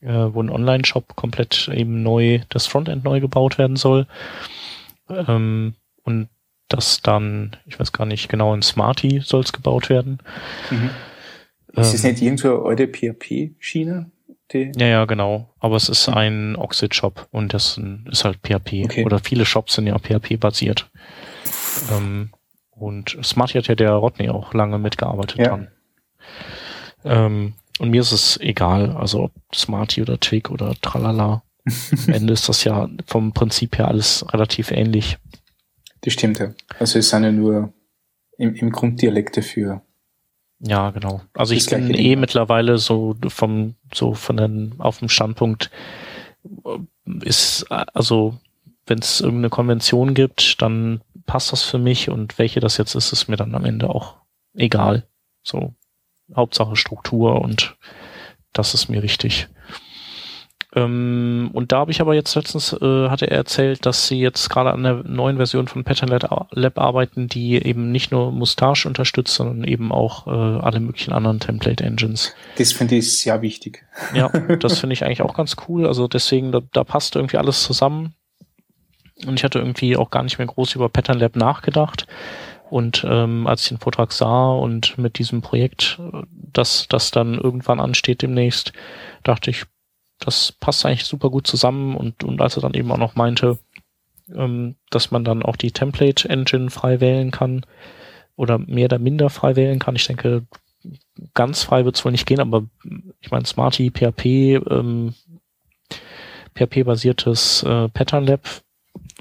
[0.00, 4.06] äh, wo ein Online-Shop komplett eben neu, das Frontend neu gebaut werden soll.
[5.08, 6.28] Ähm, und
[6.70, 10.18] das dann, ich weiß gar nicht genau, in Smarty soll es gebaut werden.
[10.70, 10.90] Mhm.
[11.74, 14.10] Ist es ähm, nicht irgendwo alte PHP-Schiene?
[14.52, 15.54] Ja, ja, genau.
[15.60, 17.80] Aber es ist ein Oxid-Shop und das
[18.10, 18.84] ist halt PHP.
[18.84, 19.04] Okay.
[19.04, 20.90] Oder viele Shops sind ja PHP-basiert.
[21.92, 22.30] Ähm,
[22.70, 25.48] und Smarty hat ja der Rodney auch lange mitgearbeitet ja.
[25.48, 25.68] dran.
[27.04, 31.42] Ähm, und mir ist es egal, also ob Smarty oder Twig oder Tralala.
[32.06, 35.18] Am Ende ist das ja vom Prinzip her alles relativ ähnlich.
[36.02, 36.52] Das stimmt, ja.
[36.78, 37.72] Also es sind ja nur
[38.38, 39.82] im, im Grunddialekte für
[40.62, 41.22] ja, genau.
[41.32, 45.70] Also ich bin eh mittlerweile so vom, so von den, auf dem Standpunkt,
[46.44, 46.78] äh,
[47.24, 48.38] ist, also,
[48.86, 53.12] wenn es irgendeine Konvention gibt, dann passt das für mich und welche das jetzt ist,
[53.12, 54.16] ist mir dann am Ende auch
[54.54, 55.06] egal.
[55.42, 55.74] So,
[56.34, 57.76] Hauptsache Struktur und
[58.52, 59.48] das ist mir wichtig.
[60.74, 64.48] Ähm, und da habe ich aber jetzt letztens, äh, hatte er erzählt, dass sie jetzt
[64.48, 66.08] gerade an der neuen Version von Pattern
[66.50, 71.40] Lab arbeiten, die eben nicht nur Mustache unterstützt, sondern eben auch äh, alle möglichen anderen
[71.40, 72.34] Template Engines.
[72.56, 73.84] Das finde ich sehr wichtig.
[74.14, 74.28] Ja,
[74.60, 75.86] das finde ich eigentlich auch ganz cool.
[75.86, 78.14] Also deswegen, da, da passt irgendwie alles zusammen.
[79.26, 82.06] Und ich hatte irgendwie auch gar nicht mehr groß über Pattern Lab nachgedacht.
[82.70, 87.34] Und ähm, als ich den Vortrag sah und mit diesem Projekt, äh, das, das dann
[87.34, 88.72] irgendwann ansteht demnächst,
[89.24, 89.64] dachte ich,
[90.20, 93.58] das passt eigentlich super gut zusammen und, und als er dann eben auch noch meinte,
[94.34, 97.64] ähm, dass man dann auch die Template Engine frei wählen kann
[98.36, 99.96] oder mehr oder minder frei wählen kann.
[99.96, 100.46] Ich denke,
[101.34, 102.64] ganz frei wird es wohl nicht gehen, aber
[103.20, 104.24] ich meine, Smarty, PHP,
[104.70, 105.14] ähm,
[106.54, 108.40] PHP-basiertes äh, Pattern Lab,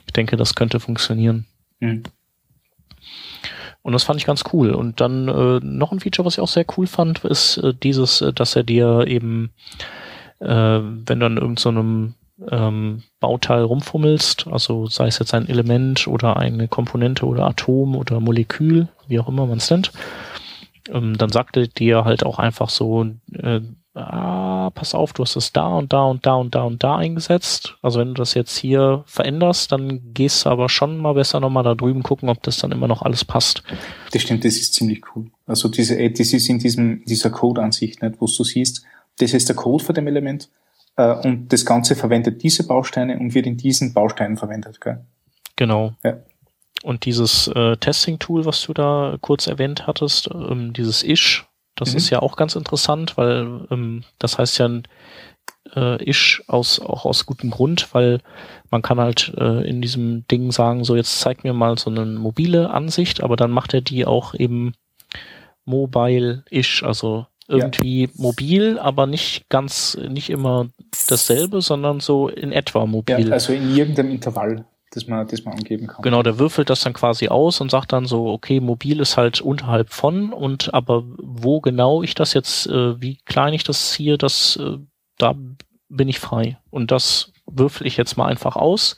[0.05, 1.45] ich denke, das könnte funktionieren.
[1.79, 2.03] Mhm.
[3.81, 4.71] Und das fand ich ganz cool.
[4.71, 8.21] Und dann äh, noch ein Feature, was ich auch sehr cool fand, ist äh, dieses,
[8.21, 9.51] äh, dass er dir eben
[10.39, 16.37] wenn du an irgendeinem so ähm, Bauteil rumfummelst, also sei es jetzt ein Element oder
[16.37, 19.91] eine Komponente oder Atom oder Molekül, wie auch immer man es nennt,
[20.89, 23.61] ähm, dann sagt er dir halt auch einfach so, äh,
[23.95, 26.95] ah, pass auf, du hast es da und da und da und da und da
[26.95, 27.77] eingesetzt.
[27.81, 31.63] Also wenn du das jetzt hier veränderst, dann gehst du aber schon mal besser nochmal
[31.63, 33.63] da drüben gucken, ob das dann immer noch alles passt.
[34.11, 35.27] Das stimmt, das ist ziemlich cool.
[35.45, 38.85] Also diese, das ist in diesem, dieser Code-Ansicht, nicht, wo du siehst,
[39.19, 40.49] das ist der Code von dem Element
[40.95, 44.81] äh, und das Ganze verwendet diese Bausteine und wird in diesen Bausteinen verwendet.
[44.81, 45.05] Gell?
[45.55, 45.93] Genau.
[46.03, 46.17] Ja.
[46.83, 51.97] Und dieses äh, Testing-Tool, was du da kurz erwähnt hattest, ähm, dieses Ish, das mhm.
[51.97, 54.69] ist ja auch ganz interessant, weil ähm, das heißt ja
[55.75, 58.19] äh, Ish aus, auch aus gutem Grund, weil
[58.69, 62.05] man kann halt äh, in diesem Ding sagen, so jetzt zeig mir mal so eine
[62.05, 64.73] mobile Ansicht, aber dann macht er die auch eben
[65.65, 68.09] mobile-ish, also irgendwie ja.
[68.15, 70.67] mobil, aber nicht ganz, nicht immer
[71.07, 73.27] dasselbe, sondern so in etwa mobil.
[73.27, 74.65] Ja, also in irgendeinem Intervall.
[74.91, 76.03] das man, das man angeben kann.
[76.03, 79.41] Genau, der würfelt das dann quasi aus und sagt dann so, okay, mobil ist halt
[79.41, 84.17] unterhalb von und aber wo genau ich das jetzt, äh, wie klein ich das ziehe,
[84.17, 84.77] das, äh,
[85.17, 85.35] da
[85.89, 86.57] bin ich frei.
[86.69, 88.97] Und das würfel ich jetzt mal einfach aus.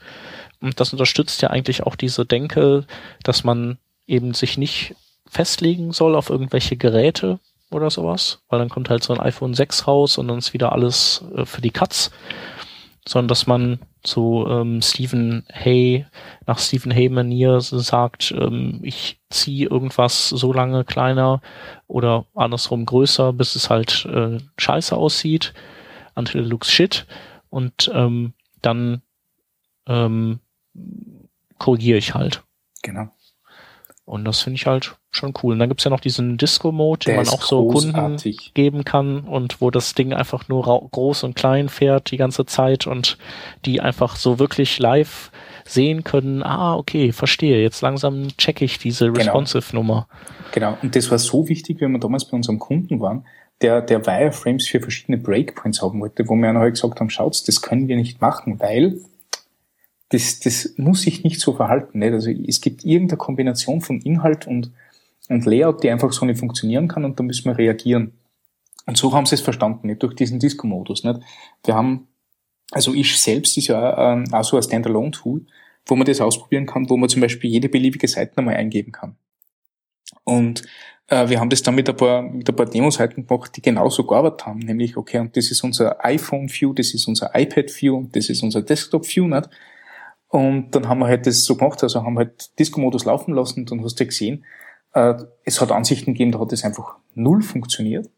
[0.59, 2.85] Und das unterstützt ja eigentlich auch diese Denke,
[3.23, 7.39] dass man eben sich nicht festlegen soll auf irgendwelche Geräte
[7.71, 10.71] oder sowas, weil dann kommt halt so ein iPhone 6 raus und dann ist wieder
[10.71, 12.11] alles äh, für die Katz,
[13.07, 16.05] sondern dass man so ähm, Stephen Hay,
[16.47, 21.41] nach Stephen Hay-Manier sagt, ähm, ich ziehe irgendwas so lange kleiner
[21.87, 25.53] oder andersrum größer, bis es halt äh, scheiße aussieht,
[26.15, 27.05] until it looks shit
[27.49, 29.01] und ähm, dann
[29.87, 30.39] ähm,
[31.57, 32.43] korrigiere ich halt.
[32.81, 33.09] Genau.
[34.11, 35.53] Und das finde ich halt schon cool.
[35.53, 38.37] Und dann gibt's ja noch diesen Disco-Mode, den man auch so großartig.
[38.37, 42.45] Kunden geben kann und wo das Ding einfach nur groß und klein fährt die ganze
[42.45, 43.17] Zeit und
[43.63, 45.31] die einfach so wirklich live
[45.63, 49.17] sehen können, ah, okay, verstehe, jetzt langsam checke ich diese genau.
[49.19, 50.09] Responsive-Nummer.
[50.51, 53.25] Genau, und das war so wichtig, wenn wir damals bei unserem Kunden waren,
[53.61, 57.47] der, der Wireframes für verschiedene Breakpoints haben wollte, wo wir dann halt gesagt haben, schaut,
[57.47, 58.99] das können wir nicht machen, weil
[60.11, 61.99] das, das muss sich nicht so verhalten.
[61.99, 62.13] Nicht?
[62.13, 64.71] Also es gibt irgendeine Kombination von Inhalt und,
[65.29, 68.13] und Layout, die einfach so nicht funktionieren kann und da müssen wir reagieren.
[68.85, 71.05] Und so haben sie es verstanden, nicht durch diesen Disco-Modus.
[71.05, 71.21] Nicht?
[71.63, 72.07] Wir haben,
[72.71, 75.45] also ich selbst ist ja ähm, auch so ein Standalone-Tool,
[75.85, 79.15] wo man das ausprobieren kann, wo man zum Beispiel jede beliebige Seite einmal eingeben kann.
[80.25, 80.63] Und
[81.07, 84.05] äh, wir haben das dann mit ein paar, mit ein paar Demo-Seiten gemacht, die genauso
[84.05, 88.43] gearbeitet haben, nämlich, okay, und das ist unser iPhone-View, das ist unser iPad-View das ist
[88.43, 89.49] unser Desktop-View, nicht?
[90.31, 93.83] Und dann haben wir halt das so gemacht, also haben halt Disco-Modus laufen lassen dann
[93.83, 94.45] hast du gesehen,
[94.93, 98.09] äh, es hat Ansichten gegeben, da hat es einfach null funktioniert.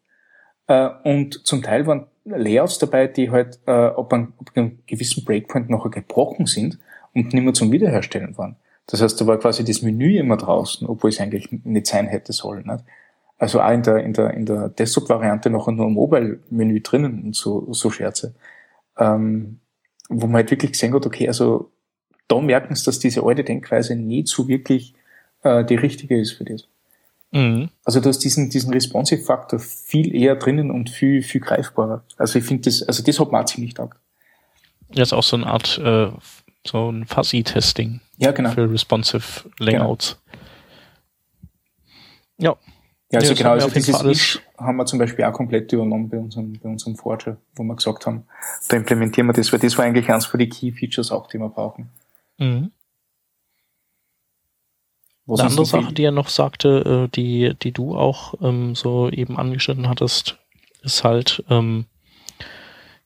[0.67, 5.26] Äh, und zum Teil waren Layouts dabei, die halt äh, ab, einem, ab einem gewissen
[5.26, 6.78] Breakpoint nachher gebrochen sind
[7.15, 8.58] und nicht mehr zum Wiederherstellen waren.
[8.86, 12.32] Das heißt, da war quasi das Menü immer draußen, obwohl es eigentlich nicht sein hätte
[12.32, 12.67] sollen.
[12.67, 12.84] Nicht?
[13.39, 17.36] Also auch in der, in der, in der Desktop-Variante noch nur ein Mobile-Menü drinnen und
[17.36, 18.36] so, so Scherze.
[18.99, 19.62] Ähm,
[20.10, 21.71] wo man halt wirklich gesehen hat, okay, also
[22.27, 24.93] da merken sie, dass diese alte Denkweise nie so wirklich
[25.43, 26.67] äh, die richtige ist für das.
[27.31, 27.69] Mhm.
[27.83, 32.03] Also du hast diesen, diesen Responsive-Faktor viel eher drinnen und viel, viel greifbarer.
[32.17, 33.97] Also ich finde das, also das hat man auch ziemlich taugt.
[34.91, 36.09] Ja, ist auch so eine Art, äh,
[36.65, 38.01] so ein Fuzzy-Testing.
[38.17, 38.51] Ja, genau.
[38.51, 40.19] Für responsive Layouts.
[42.38, 42.51] Genau.
[42.51, 42.57] Ja.
[43.12, 46.17] Ja, also ja, genau, also dieses Ish haben wir zum Beispiel auch komplett übernommen bei
[46.17, 48.25] unserem, bei unserem Forger, wo wir gesagt haben,
[48.69, 51.49] da implementieren wir das, weil das war eigentlich eins von den Key-Features auch, die wir
[51.49, 51.91] brauchen.
[52.37, 52.71] Mhm.
[55.27, 59.37] Eine andere Sache, die er noch sagte, äh, die, die du auch ähm, so eben
[59.37, 60.37] angeschnitten hattest,
[60.81, 61.85] ist halt, ähm,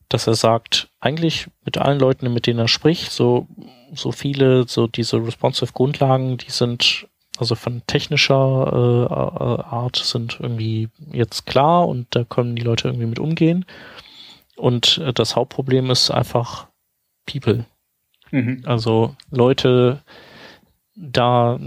[0.10, 3.48] dass er sagt, eigentlich mit allen Leuten, mit denen er spricht, so,
[3.94, 10.90] so viele, so diese responsive Grundlagen, die sind also von technischer äh, Art sind irgendwie
[11.12, 13.66] jetzt klar und da können die Leute irgendwie mit umgehen.
[14.56, 16.68] Und äh, das Hauptproblem ist einfach
[17.26, 17.66] People.
[18.32, 18.64] Mhm.
[18.66, 20.02] Also Leute
[20.96, 21.60] da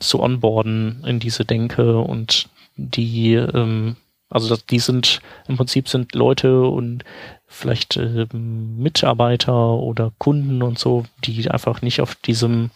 [0.00, 3.96] zu onboarden in diese Denke und die, ähm,
[4.28, 7.04] also das, die sind im Prinzip sind Leute und
[7.46, 12.70] vielleicht äh, Mitarbeiter oder Kunden und so, die einfach nicht auf diesem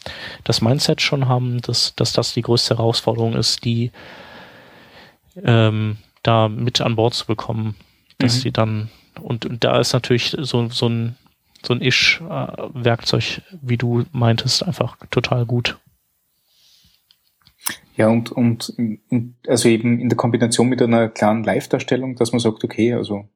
[0.45, 3.91] das Mindset schon haben, dass, dass das die größte Herausforderung ist, die
[5.43, 7.75] ähm, da mit an Bord zu bekommen,
[8.19, 8.43] dass mhm.
[8.43, 11.17] die dann und, und da ist natürlich so, so ein
[11.67, 15.79] so ein Ish-Werkzeug, wie du meintest, einfach total gut.
[17.97, 18.75] Ja, und, und
[19.47, 23.29] also eben in der Kombination mit einer klaren Live-Darstellung, dass man sagt, okay, also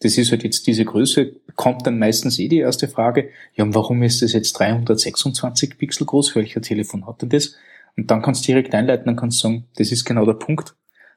[0.00, 3.74] das ist halt jetzt diese Größe, kommt dann meistens eh die erste Frage, ja, und
[3.74, 6.36] warum ist das jetzt 326 Pixel groß?
[6.36, 7.56] Welcher Telefon hat denn das?
[7.96, 10.74] Und dann kannst du direkt einleiten, dann kannst du sagen, das ist genau der Punkt.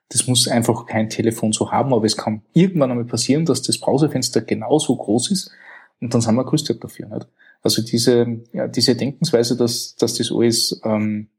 [0.10, 3.78] Das muss einfach kein Telefon so haben, aber es kann irgendwann einmal passieren, dass das
[3.80, 5.52] Browserfenster genauso groß ist
[6.00, 7.08] und dann sind wir gerüstet dafür.
[7.08, 7.28] Nicht?
[7.62, 11.30] Also diese, ja, diese Denkensweise, dass, dass das alles ähm,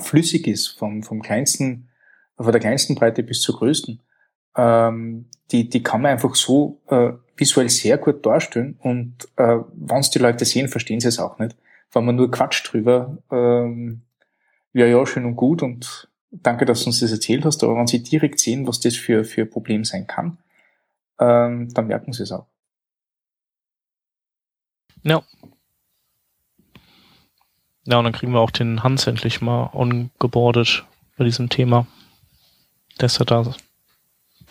[0.00, 1.88] flüssig ist, vom, vom kleinsten,
[2.36, 4.00] von der kleinsten Breite bis zur größten,
[4.56, 10.02] ähm, die, die kann man einfach so äh, visuell sehr gut darstellen und äh, wenn
[10.02, 11.56] die Leute sehen, verstehen sie es auch nicht.
[11.92, 14.02] Wenn man nur quatscht drüber, ähm,
[14.72, 17.86] ja, ja, schön und gut und danke, dass du uns das erzählt hast, aber wenn
[17.86, 20.38] sie direkt sehen, was das für, für ein Problem sein kann,
[21.20, 22.46] ähm, dann merken sie es auch.
[25.02, 25.22] Ja.
[27.84, 30.84] Ja, und dann kriegen wir auch den Hans endlich mal ongeboardet
[31.16, 31.86] bei diesem Thema.
[33.00, 33.54] Der ist ja da.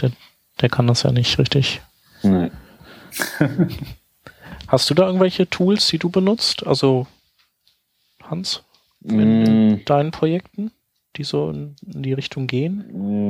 [0.01, 0.11] Der,
[0.59, 1.81] der kann das ja nicht richtig.
[2.23, 2.51] Nee.
[4.67, 6.65] Hast du da irgendwelche Tools, die du benutzt?
[6.65, 7.07] Also
[8.23, 8.63] Hans?
[9.03, 9.85] In, in mm.
[9.85, 10.71] deinen Projekten,
[11.15, 12.85] die so in, die Richtung gehen?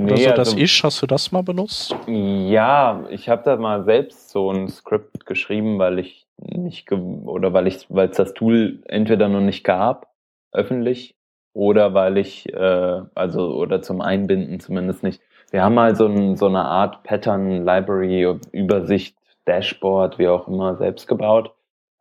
[0.05, 1.95] Nee, Oder so das also, Ish, hast du das mal benutzt?
[2.07, 7.67] Ja, ich habe da mal selbst so ein Skript geschrieben, weil ich nicht oder weil
[7.67, 10.07] ich, weil es das Tool entweder noch nicht gab,
[10.51, 11.15] öffentlich,
[11.53, 15.21] oder weil ich, äh, also, oder zum Einbinden zumindest nicht.
[15.51, 20.77] Wir haben mal so, ein, so eine Art Pattern Library, Übersicht, Dashboard, wie auch immer,
[20.77, 21.53] selbst gebaut.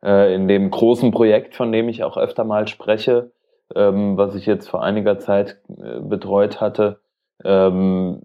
[0.03, 3.31] Äh, in dem großen Projekt, von dem ich auch öfter mal spreche,
[3.75, 7.01] ähm, was ich jetzt vor einiger Zeit äh, betreut hatte.
[7.43, 8.21] Ähm,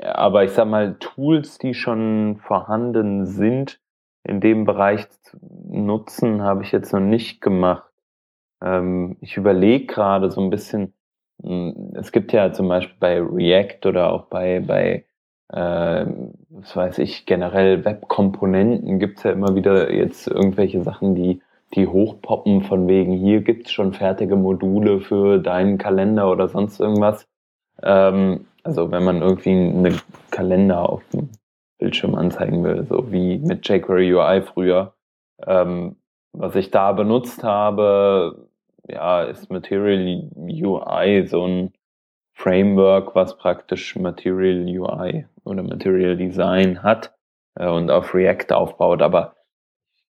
[0.00, 3.80] aber ich sag mal, Tools, die schon vorhanden sind,
[4.28, 5.06] in dem Bereich
[5.68, 7.84] nutzen, habe ich jetzt noch nicht gemacht.
[8.62, 10.92] Ähm, ich überlege gerade so ein bisschen,
[11.42, 15.04] hm, es gibt ja zum Beispiel bei React oder auch bei, bei
[15.50, 16.06] äh,
[16.50, 21.40] was weiß ich, generell Webkomponenten gibt's ja immer wieder jetzt irgendwelche Sachen, die,
[21.74, 27.26] die hochpoppen von wegen, hier gibt's schon fertige Module für deinen Kalender oder sonst irgendwas.
[27.82, 31.30] Ähm, also wenn man irgendwie einen Kalender auf dem
[31.78, 34.94] Bildschirm anzeigen will, so wie mit jQuery UI früher.
[35.46, 35.96] Ähm,
[36.32, 38.48] was ich da benutzt habe,
[38.86, 41.72] ja, ist Material UI so ein
[42.32, 47.14] Framework, was praktisch Material UI oder Material Design hat
[47.56, 49.02] äh, und auf React aufbaut.
[49.02, 49.34] Aber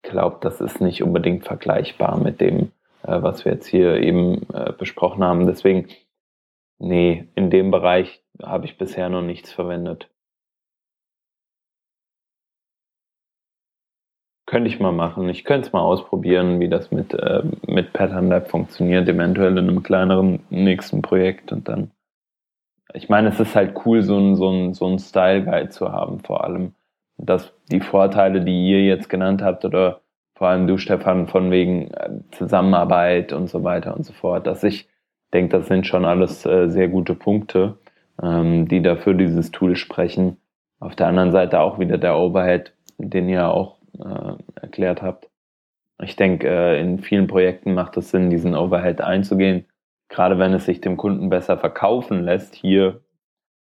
[0.04, 2.72] ich glaube, das ist nicht unbedingt vergleichbar mit dem,
[3.04, 5.46] äh, was wir jetzt hier eben äh, besprochen haben.
[5.46, 5.88] Deswegen,
[6.80, 10.10] nee, in dem Bereich habe ich bisher noch nichts verwendet.
[14.46, 15.28] Könnte ich mal machen.
[15.30, 19.70] Ich könnte es mal ausprobieren, wie das mit, äh, mit Pattern Lab funktioniert, eventuell in
[19.70, 21.92] einem kleineren nächsten Projekt und dann.
[22.94, 25.92] Ich meine, es ist halt cool, so ein, so ein, so ein Style Guide zu
[25.92, 26.74] haben, vor allem.
[27.18, 30.02] Dass die Vorteile, die ihr jetzt genannt habt, oder
[30.36, 34.64] vor allem du, Stefan, von wegen äh, Zusammenarbeit und so weiter und so fort, dass
[34.64, 34.88] ich
[35.34, 37.78] denke, das sind schon alles äh, sehr gute Punkte,
[38.22, 40.38] ähm, die dafür dieses Tool sprechen.
[40.80, 45.30] Auf der anderen Seite auch wieder der Overhead, den ihr auch äh, erklärt habt.
[46.02, 49.66] Ich denke, äh, in vielen Projekten macht es Sinn, diesen Overhead einzugehen.
[50.10, 52.56] Gerade wenn es sich dem Kunden besser verkaufen lässt.
[52.56, 53.02] Hier,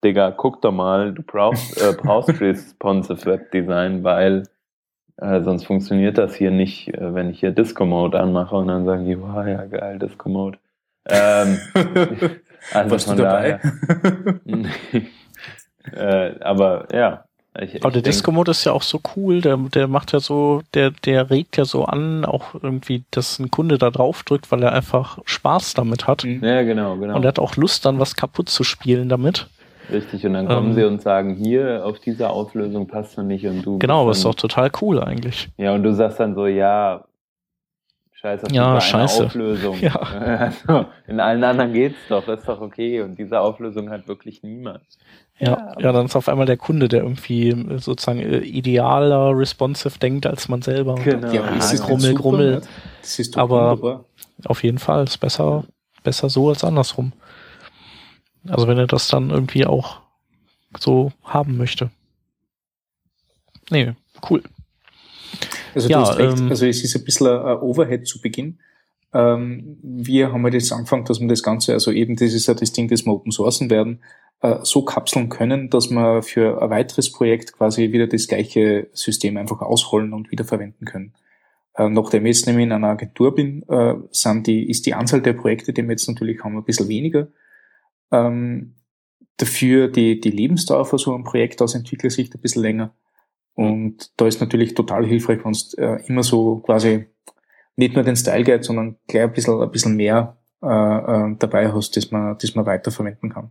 [0.04, 4.42] Digga, guck doch mal, du brauchst, äh, brauchst responsive Webdesign, weil
[5.18, 8.84] äh, sonst funktioniert das hier nicht, äh, wenn ich hier Disco Mode anmache und dann
[8.84, 10.58] sagen die, wow, ja geil, Disco Mode.
[11.08, 11.58] Ähm,
[12.72, 13.60] also Warst von du dabei?
[13.62, 15.10] Daher,
[16.34, 17.24] äh, aber ja,
[17.62, 20.90] ich, Aber der Disco-Mode ist ja auch so cool, der, der macht ja so, der,
[20.90, 24.72] der regt ja so an, auch irgendwie, dass ein Kunde da drauf drückt, weil er
[24.72, 26.24] einfach Spaß damit hat.
[26.24, 26.44] Mhm.
[26.44, 27.16] Ja, genau, genau.
[27.16, 29.48] Und er hat auch Lust, dann was kaputt zu spielen damit.
[29.90, 33.46] Richtig, und dann kommen ähm, sie und sagen, hier, auf dieser Auflösung passt du nicht
[33.46, 33.78] und du.
[33.78, 35.48] Genau, das ist doch total cool eigentlich.
[35.58, 37.04] Ja, und du sagst dann so, ja,
[38.26, 39.26] scheiß auf ja, scheiße.
[39.26, 39.76] Auflösung.
[39.80, 40.00] Ja.
[40.66, 43.00] Also, in allen anderen geht's doch, ist doch okay.
[43.02, 44.82] Und diese Auflösung hat wirklich niemand.
[45.38, 50.26] Ja, ja, dann ist auf einmal der Kunde, der irgendwie sozusagen äh, idealer responsive denkt
[50.26, 50.94] als man selber.
[50.96, 51.30] Genau.
[51.30, 52.62] Ja, ja, grummel, grummel.
[53.02, 54.04] Das ist doch aber wunderbar.
[54.46, 55.64] auf jeden Fall ist besser,
[56.02, 57.12] besser so als andersrum.
[58.48, 60.00] Also wenn er das dann irgendwie auch
[60.78, 61.90] so haben möchte.
[63.70, 63.94] Nee,
[64.30, 64.42] cool.
[65.76, 68.58] Also, ja, recht, ähm, also es ist ein bisschen ein Overhead zu Beginn.
[69.12, 72.54] Ähm, wir haben halt jetzt angefangen, dass wir das Ganze, also eben das ist ja
[72.54, 74.02] das Ding, das wir open sourcen werden,
[74.40, 79.36] äh, so kapseln können, dass wir für ein weiteres Projekt quasi wieder das gleiche System
[79.36, 81.14] einfach ausrollen und wiederverwenden können.
[81.74, 85.20] Äh, nachdem ich jetzt nämlich in einer Agentur bin, äh, sind die, ist die Anzahl
[85.20, 87.28] der Projekte, die wir jetzt natürlich haben, ein bisschen weniger.
[88.10, 88.76] Ähm,
[89.36, 92.94] dafür die, die Lebensdauer von so einem Projekt aus Entwicklersicht ein bisschen länger.
[93.56, 97.06] Und da ist natürlich total hilfreich, wenn du äh, immer so quasi
[97.74, 101.72] nicht nur den Style Guide, sondern gleich ein bisschen, ein bisschen mehr äh, äh, dabei
[101.72, 103.50] hast, das man, das man weiterverwenden kann.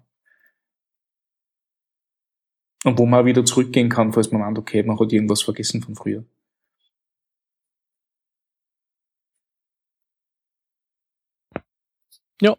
[2.84, 5.96] Und wo man wieder zurückgehen kann, falls man meint, okay, man hat irgendwas vergessen von
[5.96, 6.24] früher.
[12.40, 12.56] Ja,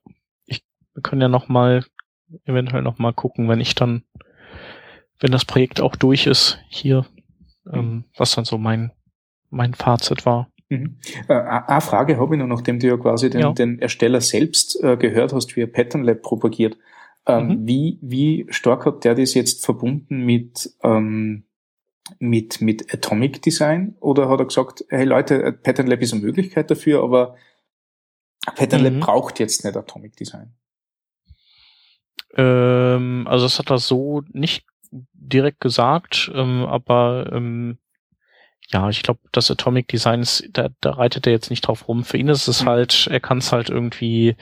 [0.46, 1.84] ich, wir können ja noch mal
[2.44, 4.02] eventuell noch mal gucken, wenn ich dann,
[5.20, 7.06] wenn das Projekt auch durch ist, hier,
[7.72, 8.04] ähm, mhm.
[8.16, 8.92] was dann so mein
[9.50, 10.50] mein Fazit war.
[10.68, 10.98] Mhm.
[11.28, 13.52] Äh, eine Frage habe ich noch, nachdem du ja quasi den, ja.
[13.52, 16.76] den Ersteller selbst äh, gehört hast, wie er Pattern Lab propagiert.
[17.28, 17.66] Ähm, mhm.
[17.66, 21.44] wie, wie stark hat der das jetzt verbunden mit, ähm,
[22.18, 23.96] mit, mit Atomic Design?
[24.00, 27.36] Oder hat er gesagt, hey Leute, Pattern Lab ist eine Möglichkeit dafür, aber
[28.54, 29.00] Pattern Lab mhm.
[29.00, 30.54] braucht jetzt nicht Atomic Design?
[32.36, 34.66] Ähm, also das hat er so nicht
[35.12, 37.78] direkt gesagt, ähm, aber ähm,
[38.68, 42.04] ja, ich glaube, das Atomic Designs, da, da reitet er jetzt nicht drauf rum.
[42.04, 42.68] Für ihn ist es mhm.
[42.68, 44.36] halt, er kann es halt irgendwie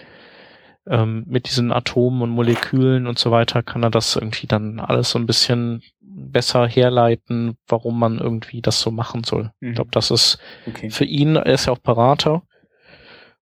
[0.87, 5.11] ähm, mit diesen Atomen und Molekülen und so weiter, kann er das irgendwie dann alles
[5.11, 9.53] so ein bisschen besser herleiten, warum man irgendwie das so machen soll.
[9.61, 9.69] Mhm.
[9.69, 10.91] Ich glaube, das ist okay.
[10.91, 12.43] für ihn, er ist ja auch Berater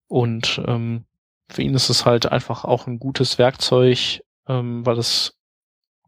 [0.07, 1.05] und ähm,
[1.49, 5.37] für ihn ist es halt einfach auch ein gutes Werkzeug, ähm, weil es,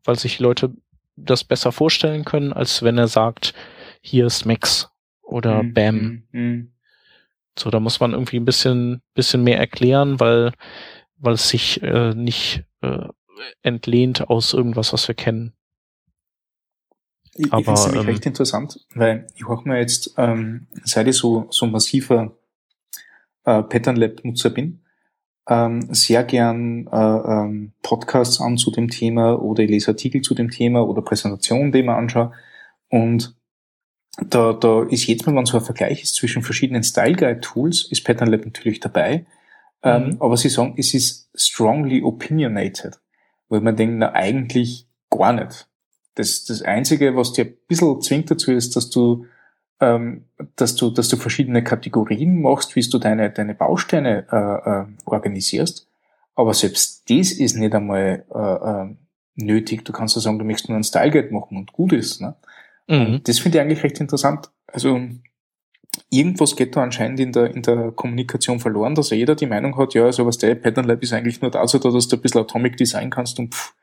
[0.04, 0.74] weil sich Leute
[1.16, 3.54] das besser vorstellen können, als wenn er sagt,
[4.02, 4.90] hier ist Max
[5.22, 5.74] oder mhm.
[5.74, 6.24] Bam.
[6.32, 6.74] Mhm.
[7.58, 10.54] So, da muss man irgendwie ein bisschen, bisschen mehr erklären, weil,
[11.18, 13.08] weil es sich äh, nicht äh,
[13.62, 15.54] entlehnt aus irgendwas, was wir kennen.
[17.36, 20.68] Ich, Aber, ich finde es nämlich ähm, recht interessant, weil ich auch mir jetzt, ähm,
[20.84, 22.38] seit ich so, so massiver
[23.46, 24.83] äh, Pattern Lab Nutzer bin,
[25.50, 30.36] ähm, sehr gern äh, ähm, Podcasts an zu dem Thema oder ich lese Artikel zu
[30.36, 32.32] dem Thema oder Präsentationen, die ich mir anschaue.
[32.90, 33.36] Und
[34.22, 37.88] da, da ist jetzt Mal, wenn so ein Vergleich ist zwischen verschiedenen Style Guide Tools,
[37.92, 39.26] ist Pattern Lab natürlich dabei.
[39.86, 40.18] Ähm, mhm.
[40.22, 43.02] aber sie sagen, es ist strongly opinionated.
[43.50, 45.68] Weil man denkt, na eigentlich gar nicht.
[46.16, 49.26] Das, das Einzige, was dir ein bisschen zwingt dazu, ist, dass du
[49.80, 54.86] ähm, dass du, dass du verschiedene Kategorien machst, wie du deine, deine Bausteine äh, äh,
[55.06, 55.88] organisierst.
[56.36, 58.96] Aber selbst das ist nicht einmal äh, äh,
[59.36, 59.86] nötig.
[59.86, 62.22] Du kannst ja sagen, du möchtest nur ein Style Guide machen und gut ist.
[62.22, 62.36] Ne?
[62.88, 63.22] Mhm.
[63.24, 64.50] Das finde ich eigentlich recht interessant.
[64.68, 65.00] Also
[66.10, 69.94] irgendwas geht da anscheinend in der, in der Kommunikation verloren, dass jeder die Meinung hat,
[69.94, 72.42] ja, also was der Pattern Lab ist eigentlich nur dazu da, dass du ein bisschen
[72.42, 73.74] Atomic Design kannst und pff,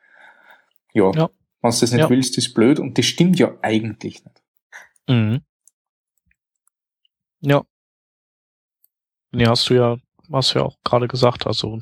[0.93, 1.31] ja, ja.
[1.63, 2.11] wenn du das nicht ja.
[2.11, 4.43] willst, ist blöd und das stimmt ja eigentlich nicht.
[5.09, 5.43] Mhm.
[7.41, 7.63] Ja.
[9.33, 9.97] Nee, hast du ja,
[10.33, 11.81] hast du ja auch gerade gesagt, also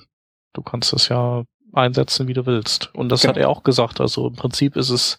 [0.53, 2.95] du kannst es ja einsetzen, wie du willst.
[2.95, 3.35] Und das genau.
[3.35, 4.01] hat er auch gesagt.
[4.01, 5.19] Also im Prinzip ist es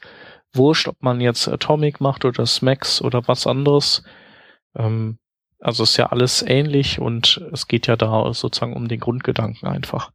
[0.54, 4.04] wurscht, ob man jetzt Atomic macht oder Smacks oder was anderes.
[4.76, 5.20] Ähm,
[5.60, 10.12] also ist ja alles ähnlich und es geht ja da sozusagen um den Grundgedanken einfach.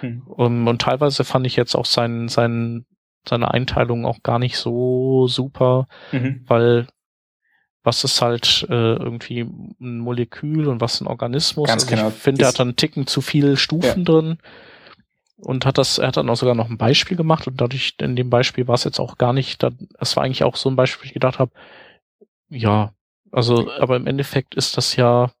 [0.00, 0.22] Hm.
[0.26, 2.84] Um, und teilweise fand ich jetzt auch sein, sein,
[3.26, 6.44] seine Einteilung auch gar nicht so super, mhm.
[6.46, 6.88] weil
[7.82, 11.68] was ist halt äh, irgendwie ein Molekül und was ein Organismus.
[11.68, 12.08] Ganz also genau.
[12.08, 14.04] Ich finde, er hat dann einen Ticken zu viele Stufen ja.
[14.04, 14.38] drin
[15.36, 18.14] und hat das, er hat dann auch sogar noch ein Beispiel gemacht und dadurch, in
[18.14, 21.02] dem Beispiel war es jetzt auch gar nicht, das war eigentlich auch so ein Beispiel,
[21.02, 21.50] wo ich gedacht habe,
[22.48, 22.94] ja,
[23.32, 25.32] also, aber im Endeffekt ist das ja,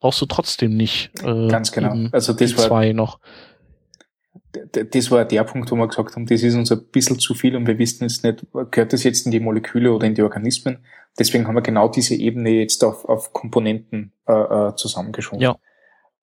[0.00, 1.10] brauchst du trotzdem nicht.
[1.22, 2.08] Äh, Ganz genau.
[2.12, 3.18] Also das war zwei noch
[4.72, 7.56] das war der Punkt, wo wir gesagt haben, das ist uns ein bisschen zu viel
[7.56, 10.84] und wir wissen jetzt nicht, gehört das jetzt in die Moleküle oder in die Organismen.
[11.18, 15.40] Deswegen haben wir genau diese Ebene jetzt auf, auf Komponenten äh, äh zusammengeschoben.
[15.40, 15.56] Ja.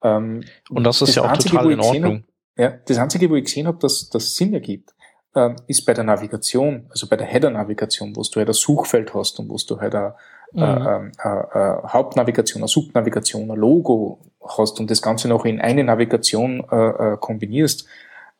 [0.03, 2.15] Ähm, und das ist das ja auch Einzige, total in Ordnung.
[2.15, 4.93] Hab, ja, das Einzige, wo ich gesehen habe, dass das Sinn ergibt,
[5.35, 9.39] ähm, ist bei der Navigation, also bei der Header-Navigation, wo du halt ein Suchfeld hast
[9.39, 10.13] und wo du halt eine,
[10.51, 11.11] mhm.
[11.23, 16.63] äh, äh, Hauptnavigation, eine Subnavigation, ein Logo hast und das Ganze noch in eine Navigation
[16.69, 17.87] äh, kombinierst,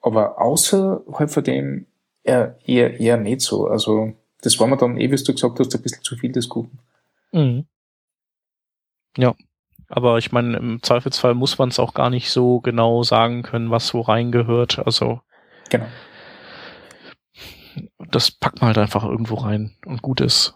[0.03, 1.87] aber außerhalb von dem
[2.23, 3.67] eher, eher, eher nicht so.
[3.67, 6.49] Also das war mir dann eh, wie du gesagt hast, ein bisschen zu viel des
[6.49, 6.77] Guten.
[7.31, 7.65] Mhm.
[9.17, 9.33] Ja.
[9.87, 13.71] Aber ich meine, im Zweifelsfall muss man es auch gar nicht so genau sagen können,
[13.71, 14.79] was wo reingehört.
[14.85, 15.21] Also
[15.69, 15.85] genau.
[18.09, 20.55] das packt man halt einfach irgendwo rein und gut ist.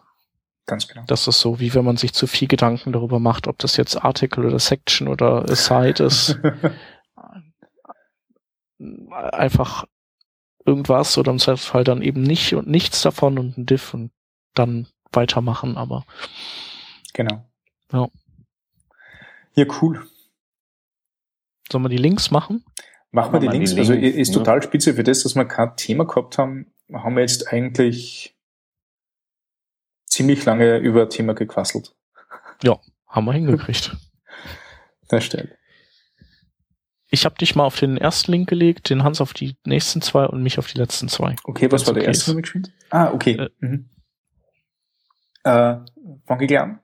[0.66, 1.04] Ganz genau.
[1.08, 4.04] Das ist so, wie wenn man sich zu viel Gedanken darüber macht, ob das jetzt
[4.04, 6.38] Article oder Section oder Aside ist.
[8.80, 9.86] einfach
[10.66, 14.12] irgendwas oder im Zweifelsfall dann eben nicht und nichts davon und ein Diff und
[14.54, 16.06] dann weitermachen, aber.
[17.14, 17.46] Genau.
[17.92, 18.10] Ja.
[19.56, 20.06] Ja, cool.
[21.72, 22.64] Sollen wir die Links machen?
[23.12, 23.74] Machen wir die Links.
[23.74, 24.34] Die also ist ja.
[24.36, 28.38] total spitze für das, dass wir kein Thema gehabt haben, haben wir jetzt eigentlich
[30.06, 31.96] ziemlich lange über Thema gequasselt.
[32.64, 33.96] Ja, haben wir hingekriegt.
[35.10, 35.56] Das stimmt.
[37.10, 40.26] Ich habe dich mal auf den ersten Link gelegt, den Hans auf die nächsten zwei
[40.26, 41.36] und mich auf die letzten zwei.
[41.44, 42.72] Okay, was war der erste mitgespielt?
[42.90, 43.34] Ah, okay.
[43.34, 43.90] Äh, mhm.
[45.44, 45.78] äh,
[46.26, 46.80] Fange ich gleich an?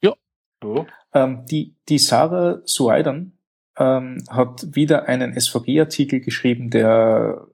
[0.00, 0.14] Ja.
[0.62, 0.86] So.
[1.12, 3.32] Ähm, die, die Sarah Suaidan
[3.78, 7.46] ähm, hat wieder einen SVG-Artikel geschrieben, der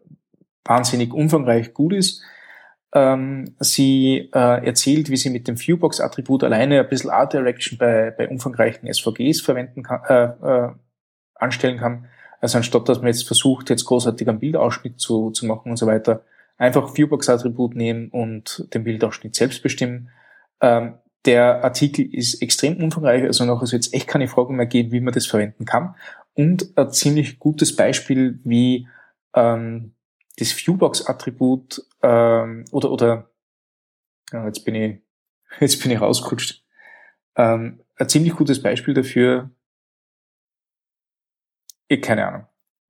[0.65, 2.23] wahnsinnig umfangreich gut ist.
[2.93, 8.13] Ähm, sie äh, erzählt, wie sie mit dem Viewbox-Attribut alleine ein bisschen Art Direction bei,
[8.17, 10.73] bei umfangreichen SVGs verwenden kann, äh, äh,
[11.39, 12.07] anstellen kann.
[12.41, 15.87] Also anstatt dass man jetzt versucht, jetzt großartig einen Bildausschnitt zu, zu machen und so
[15.87, 16.25] weiter,
[16.59, 20.11] einfach Viewbox-Attribut nehmen und den Bildausschnitt selbst bestimmen.
[20.61, 24.93] Ähm, der Artikel ist extrem umfangreich, also noch also jetzt echt keine Fragen mehr geben,
[24.93, 25.95] wie man das verwenden kann.
[26.35, 28.87] Und ein ziemlich gutes Beispiel, wie
[29.35, 29.95] ähm,
[30.39, 33.31] das Viewbox-Attribut ähm, oder oder
[34.33, 35.01] ja, jetzt bin ich
[35.61, 36.63] jetzt bin ich rausgerutscht.
[37.37, 39.51] Ähm, ein ziemlich gutes Beispiel dafür,
[41.89, 42.47] ich, keine Ahnung.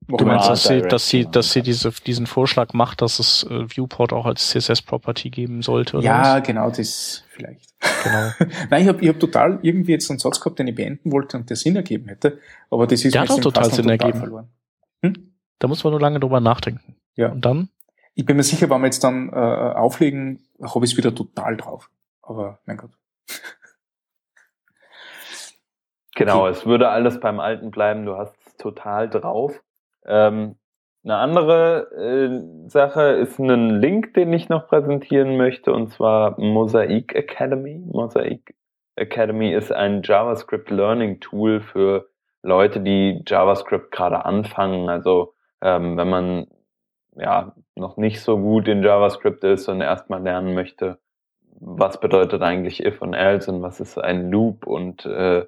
[0.08, 3.68] Du meinst, dass sie, dass sie, dass sie diese, diesen Vorschlag macht, dass es äh,
[3.68, 5.96] Viewport auch als CSS-Property geben sollte?
[5.96, 6.46] Oder ja, was?
[6.46, 7.74] genau, das vielleicht.
[8.04, 8.30] Genau.
[8.70, 11.36] Nein, ich habe ich hab total irgendwie jetzt einen Satz gehabt, den ich beenden wollte
[11.36, 12.38] und der Sinn ergeben hätte,
[12.70, 14.18] aber das ist der hat auch total Sinn total ergeben.
[14.18, 14.48] Verloren.
[15.02, 15.32] Hm?
[15.58, 16.96] Da muss man nur lange drüber nachdenken.
[17.16, 17.32] Ja.
[17.32, 17.68] Und dann?
[18.14, 21.56] Ich bin mir sicher, wenn wir jetzt dann äh, auflegen, habe ich es wieder total
[21.56, 21.90] drauf.
[22.22, 22.92] Aber mein Gott.
[26.14, 26.52] Genau, okay.
[26.52, 28.06] es würde alles beim Alten bleiben.
[28.06, 29.62] Du hast total drauf.
[30.06, 30.56] Ähm,
[31.04, 37.14] eine andere äh, Sache ist ein Link, den ich noch präsentieren möchte, und zwar Mosaic
[37.14, 37.80] Academy.
[37.86, 38.56] Mosaic
[38.96, 42.08] Academy ist ein JavaScript Learning Tool für
[42.42, 44.88] Leute, die JavaScript gerade anfangen.
[44.88, 46.46] Also ähm, wenn man
[47.14, 50.98] ja noch nicht so gut in JavaScript ist und erstmal lernen möchte,
[51.60, 55.46] was bedeutet eigentlich if und else und was ist ein Loop und äh,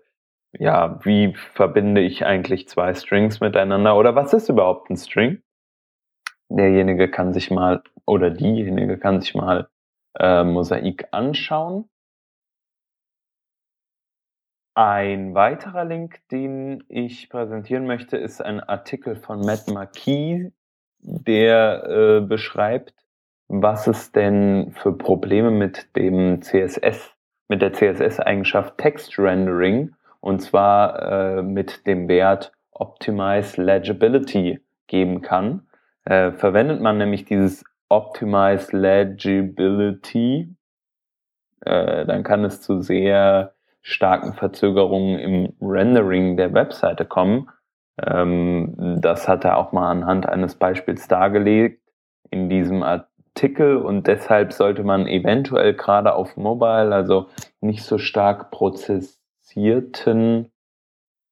[0.52, 5.42] ja, wie verbinde ich eigentlich zwei Strings miteinander oder was ist überhaupt ein String?
[6.48, 9.68] Derjenige kann sich mal oder diejenige kann sich mal
[10.18, 11.88] äh, Mosaik anschauen.
[14.74, 20.52] Ein weiterer Link, den ich präsentieren möchte, ist ein Artikel von Matt Marquis,
[21.00, 22.94] der äh, beschreibt,
[23.48, 27.12] was es denn für Probleme mit dem CSS,
[27.48, 35.66] mit der CSS-Eigenschaft Text Rendering und zwar äh, mit dem Wert Optimize Legibility geben kann.
[36.04, 40.54] Äh, verwendet man nämlich dieses Optimize Legibility,
[41.64, 47.48] äh, dann kann es zu sehr starken Verzögerungen im Rendering der Webseite kommen.
[48.00, 51.82] Ähm, das hat er auch mal anhand eines Beispiels dargelegt
[52.30, 57.28] in diesem Artikel und deshalb sollte man eventuell gerade auf Mobile, also
[57.60, 59.17] nicht so stark prozess
[59.48, 60.50] prozessierten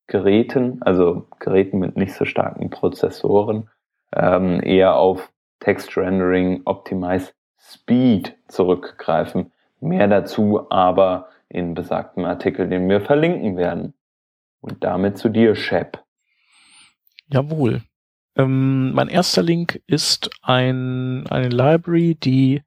[0.07, 3.69] Geräten, also Geräten mit nicht so starken Prozessoren,
[4.15, 9.53] ähm, eher auf Text Rendering Optimize Speed zurückgreifen.
[9.81, 13.95] Mehr dazu aber in besagtem Artikel, den wir verlinken werden.
[14.61, 16.03] Und damit zu dir, Shep.
[17.29, 17.83] Jawohl.
[18.37, 22.63] Ähm, mein erster Link ist ein, eine Library, die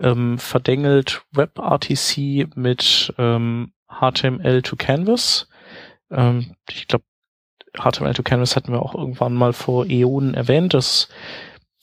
[0.00, 5.48] ähm, verdengelt WebRTC mit ähm, HTML to Canvas.
[6.10, 7.04] Ähm, ich glaube,
[7.76, 10.74] HTML to Canvas hatten wir auch irgendwann mal vor Äonen erwähnt.
[10.74, 11.08] Das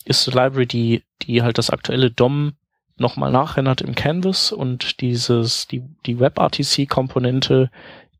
[0.06, 2.54] ist eine Library, die, die halt das aktuelle DOM
[2.98, 7.70] nochmal nachrendert im Canvas und dieses, die, die WebRTC-Komponente,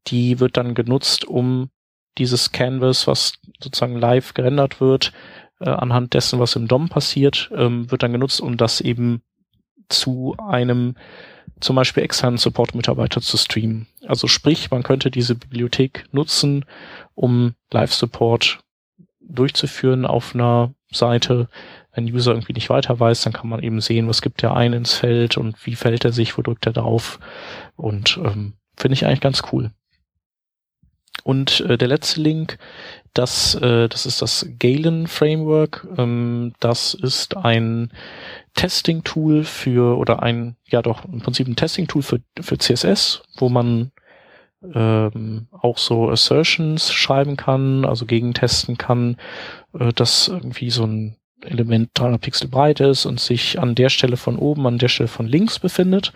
[0.08, 1.70] die wird dann genutzt, um
[2.18, 5.14] dieses Canvas, was sozusagen live gerendert wird,
[5.60, 9.22] äh, anhand dessen, was im DOM passiert, ähm, wird dann genutzt, um das eben
[9.90, 10.96] zu einem
[11.60, 13.88] zum Beispiel externen Support-Mitarbeiter zu streamen.
[14.06, 16.66] Also sprich, man könnte diese Bibliothek nutzen,
[17.16, 18.60] um Live-Support
[19.20, 21.50] durchzuführen auf einer Seite.
[21.94, 24.56] Wenn ein User irgendwie nicht weiter weiß, dann kann man eben sehen, was gibt er
[24.56, 27.20] ein ins Feld und wie fällt er sich, wo drückt er drauf.
[27.76, 29.72] Und ähm, finde ich eigentlich ganz cool.
[31.24, 32.58] Und äh, der letzte Link,
[33.18, 35.88] das, äh, das ist das Galen Framework.
[35.98, 37.92] Ähm, das ist ein
[38.56, 43.92] Testing-Tool für, oder ein, ja doch, im Prinzip ein Testing-Tool für, für CSS, wo man
[44.74, 49.18] ähm, auch so Assertions schreiben kann, also gegentesten kann,
[49.78, 54.18] äh, dass irgendwie so ein Element 300 Pixel breit ist und sich an der Stelle
[54.18, 56.14] von oben, an der Stelle von links befindet.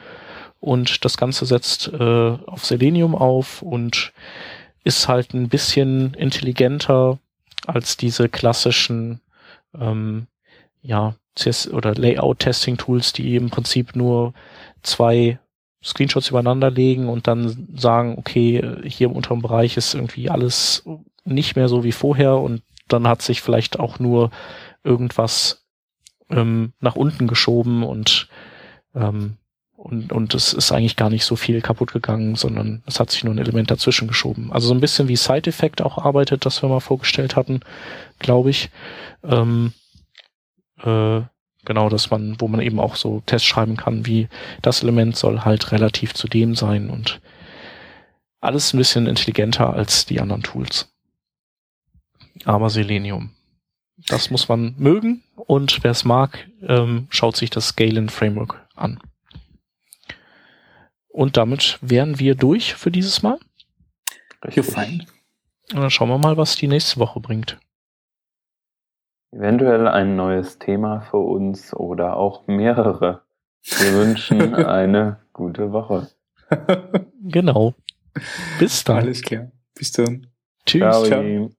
[0.60, 4.14] Und das Ganze setzt äh, auf Selenium auf und
[4.84, 7.20] ist halt ein bisschen intelligenter
[7.68, 9.22] als diese klassischen
[9.80, 10.28] ähm,
[10.82, 14.34] ja, CS oder Layout-Testing-Tools, die im Prinzip nur
[14.82, 15.40] zwei
[15.84, 20.84] Screenshots übereinander legen und dann sagen, okay, hier im unteren Bereich ist irgendwie alles
[21.24, 24.32] nicht mehr so wie vorher und dann hat sich vielleicht auch nur
[24.84, 25.66] irgendwas
[26.30, 28.28] ähm, nach unten geschoben und
[28.96, 29.38] ähm,
[29.82, 33.24] und, und es ist eigentlich gar nicht so viel kaputt gegangen, sondern es hat sich
[33.24, 34.52] nur ein Element dazwischen geschoben.
[34.54, 37.62] Also so ein bisschen wie Side Effect auch arbeitet, das wir mal vorgestellt hatten,
[38.20, 38.70] glaube ich.
[39.24, 39.74] Ähm,
[40.84, 41.22] äh,
[41.66, 44.28] genau, dass man, wo man eben auch so Tests schreiben kann, wie
[44.62, 47.20] das Element soll halt relativ zu dem sein und
[48.40, 50.94] alles ein bisschen intelligenter als die anderen Tools.
[52.46, 53.32] Aber Selenium.
[54.08, 59.00] Das muss man mögen und wer es mag, ähm, schaut sich das Galen Framework an.
[61.12, 63.40] Und damit wären wir durch für dieses Mal.
[64.50, 65.06] Ja, fein.
[65.74, 67.60] Und dann schauen wir mal, was die nächste Woche bringt.
[69.32, 73.22] Eventuell ein neues Thema für uns oder auch mehrere.
[73.64, 76.10] Wir wünschen eine gute Woche.
[77.22, 77.74] genau.
[78.60, 78.98] Bis dann.
[78.98, 79.52] Alles klar.
[79.74, 80.28] Bis dann.
[80.66, 80.82] Tschüss.
[80.82, 81.06] Ciao.
[81.06, 81.52] Ciao.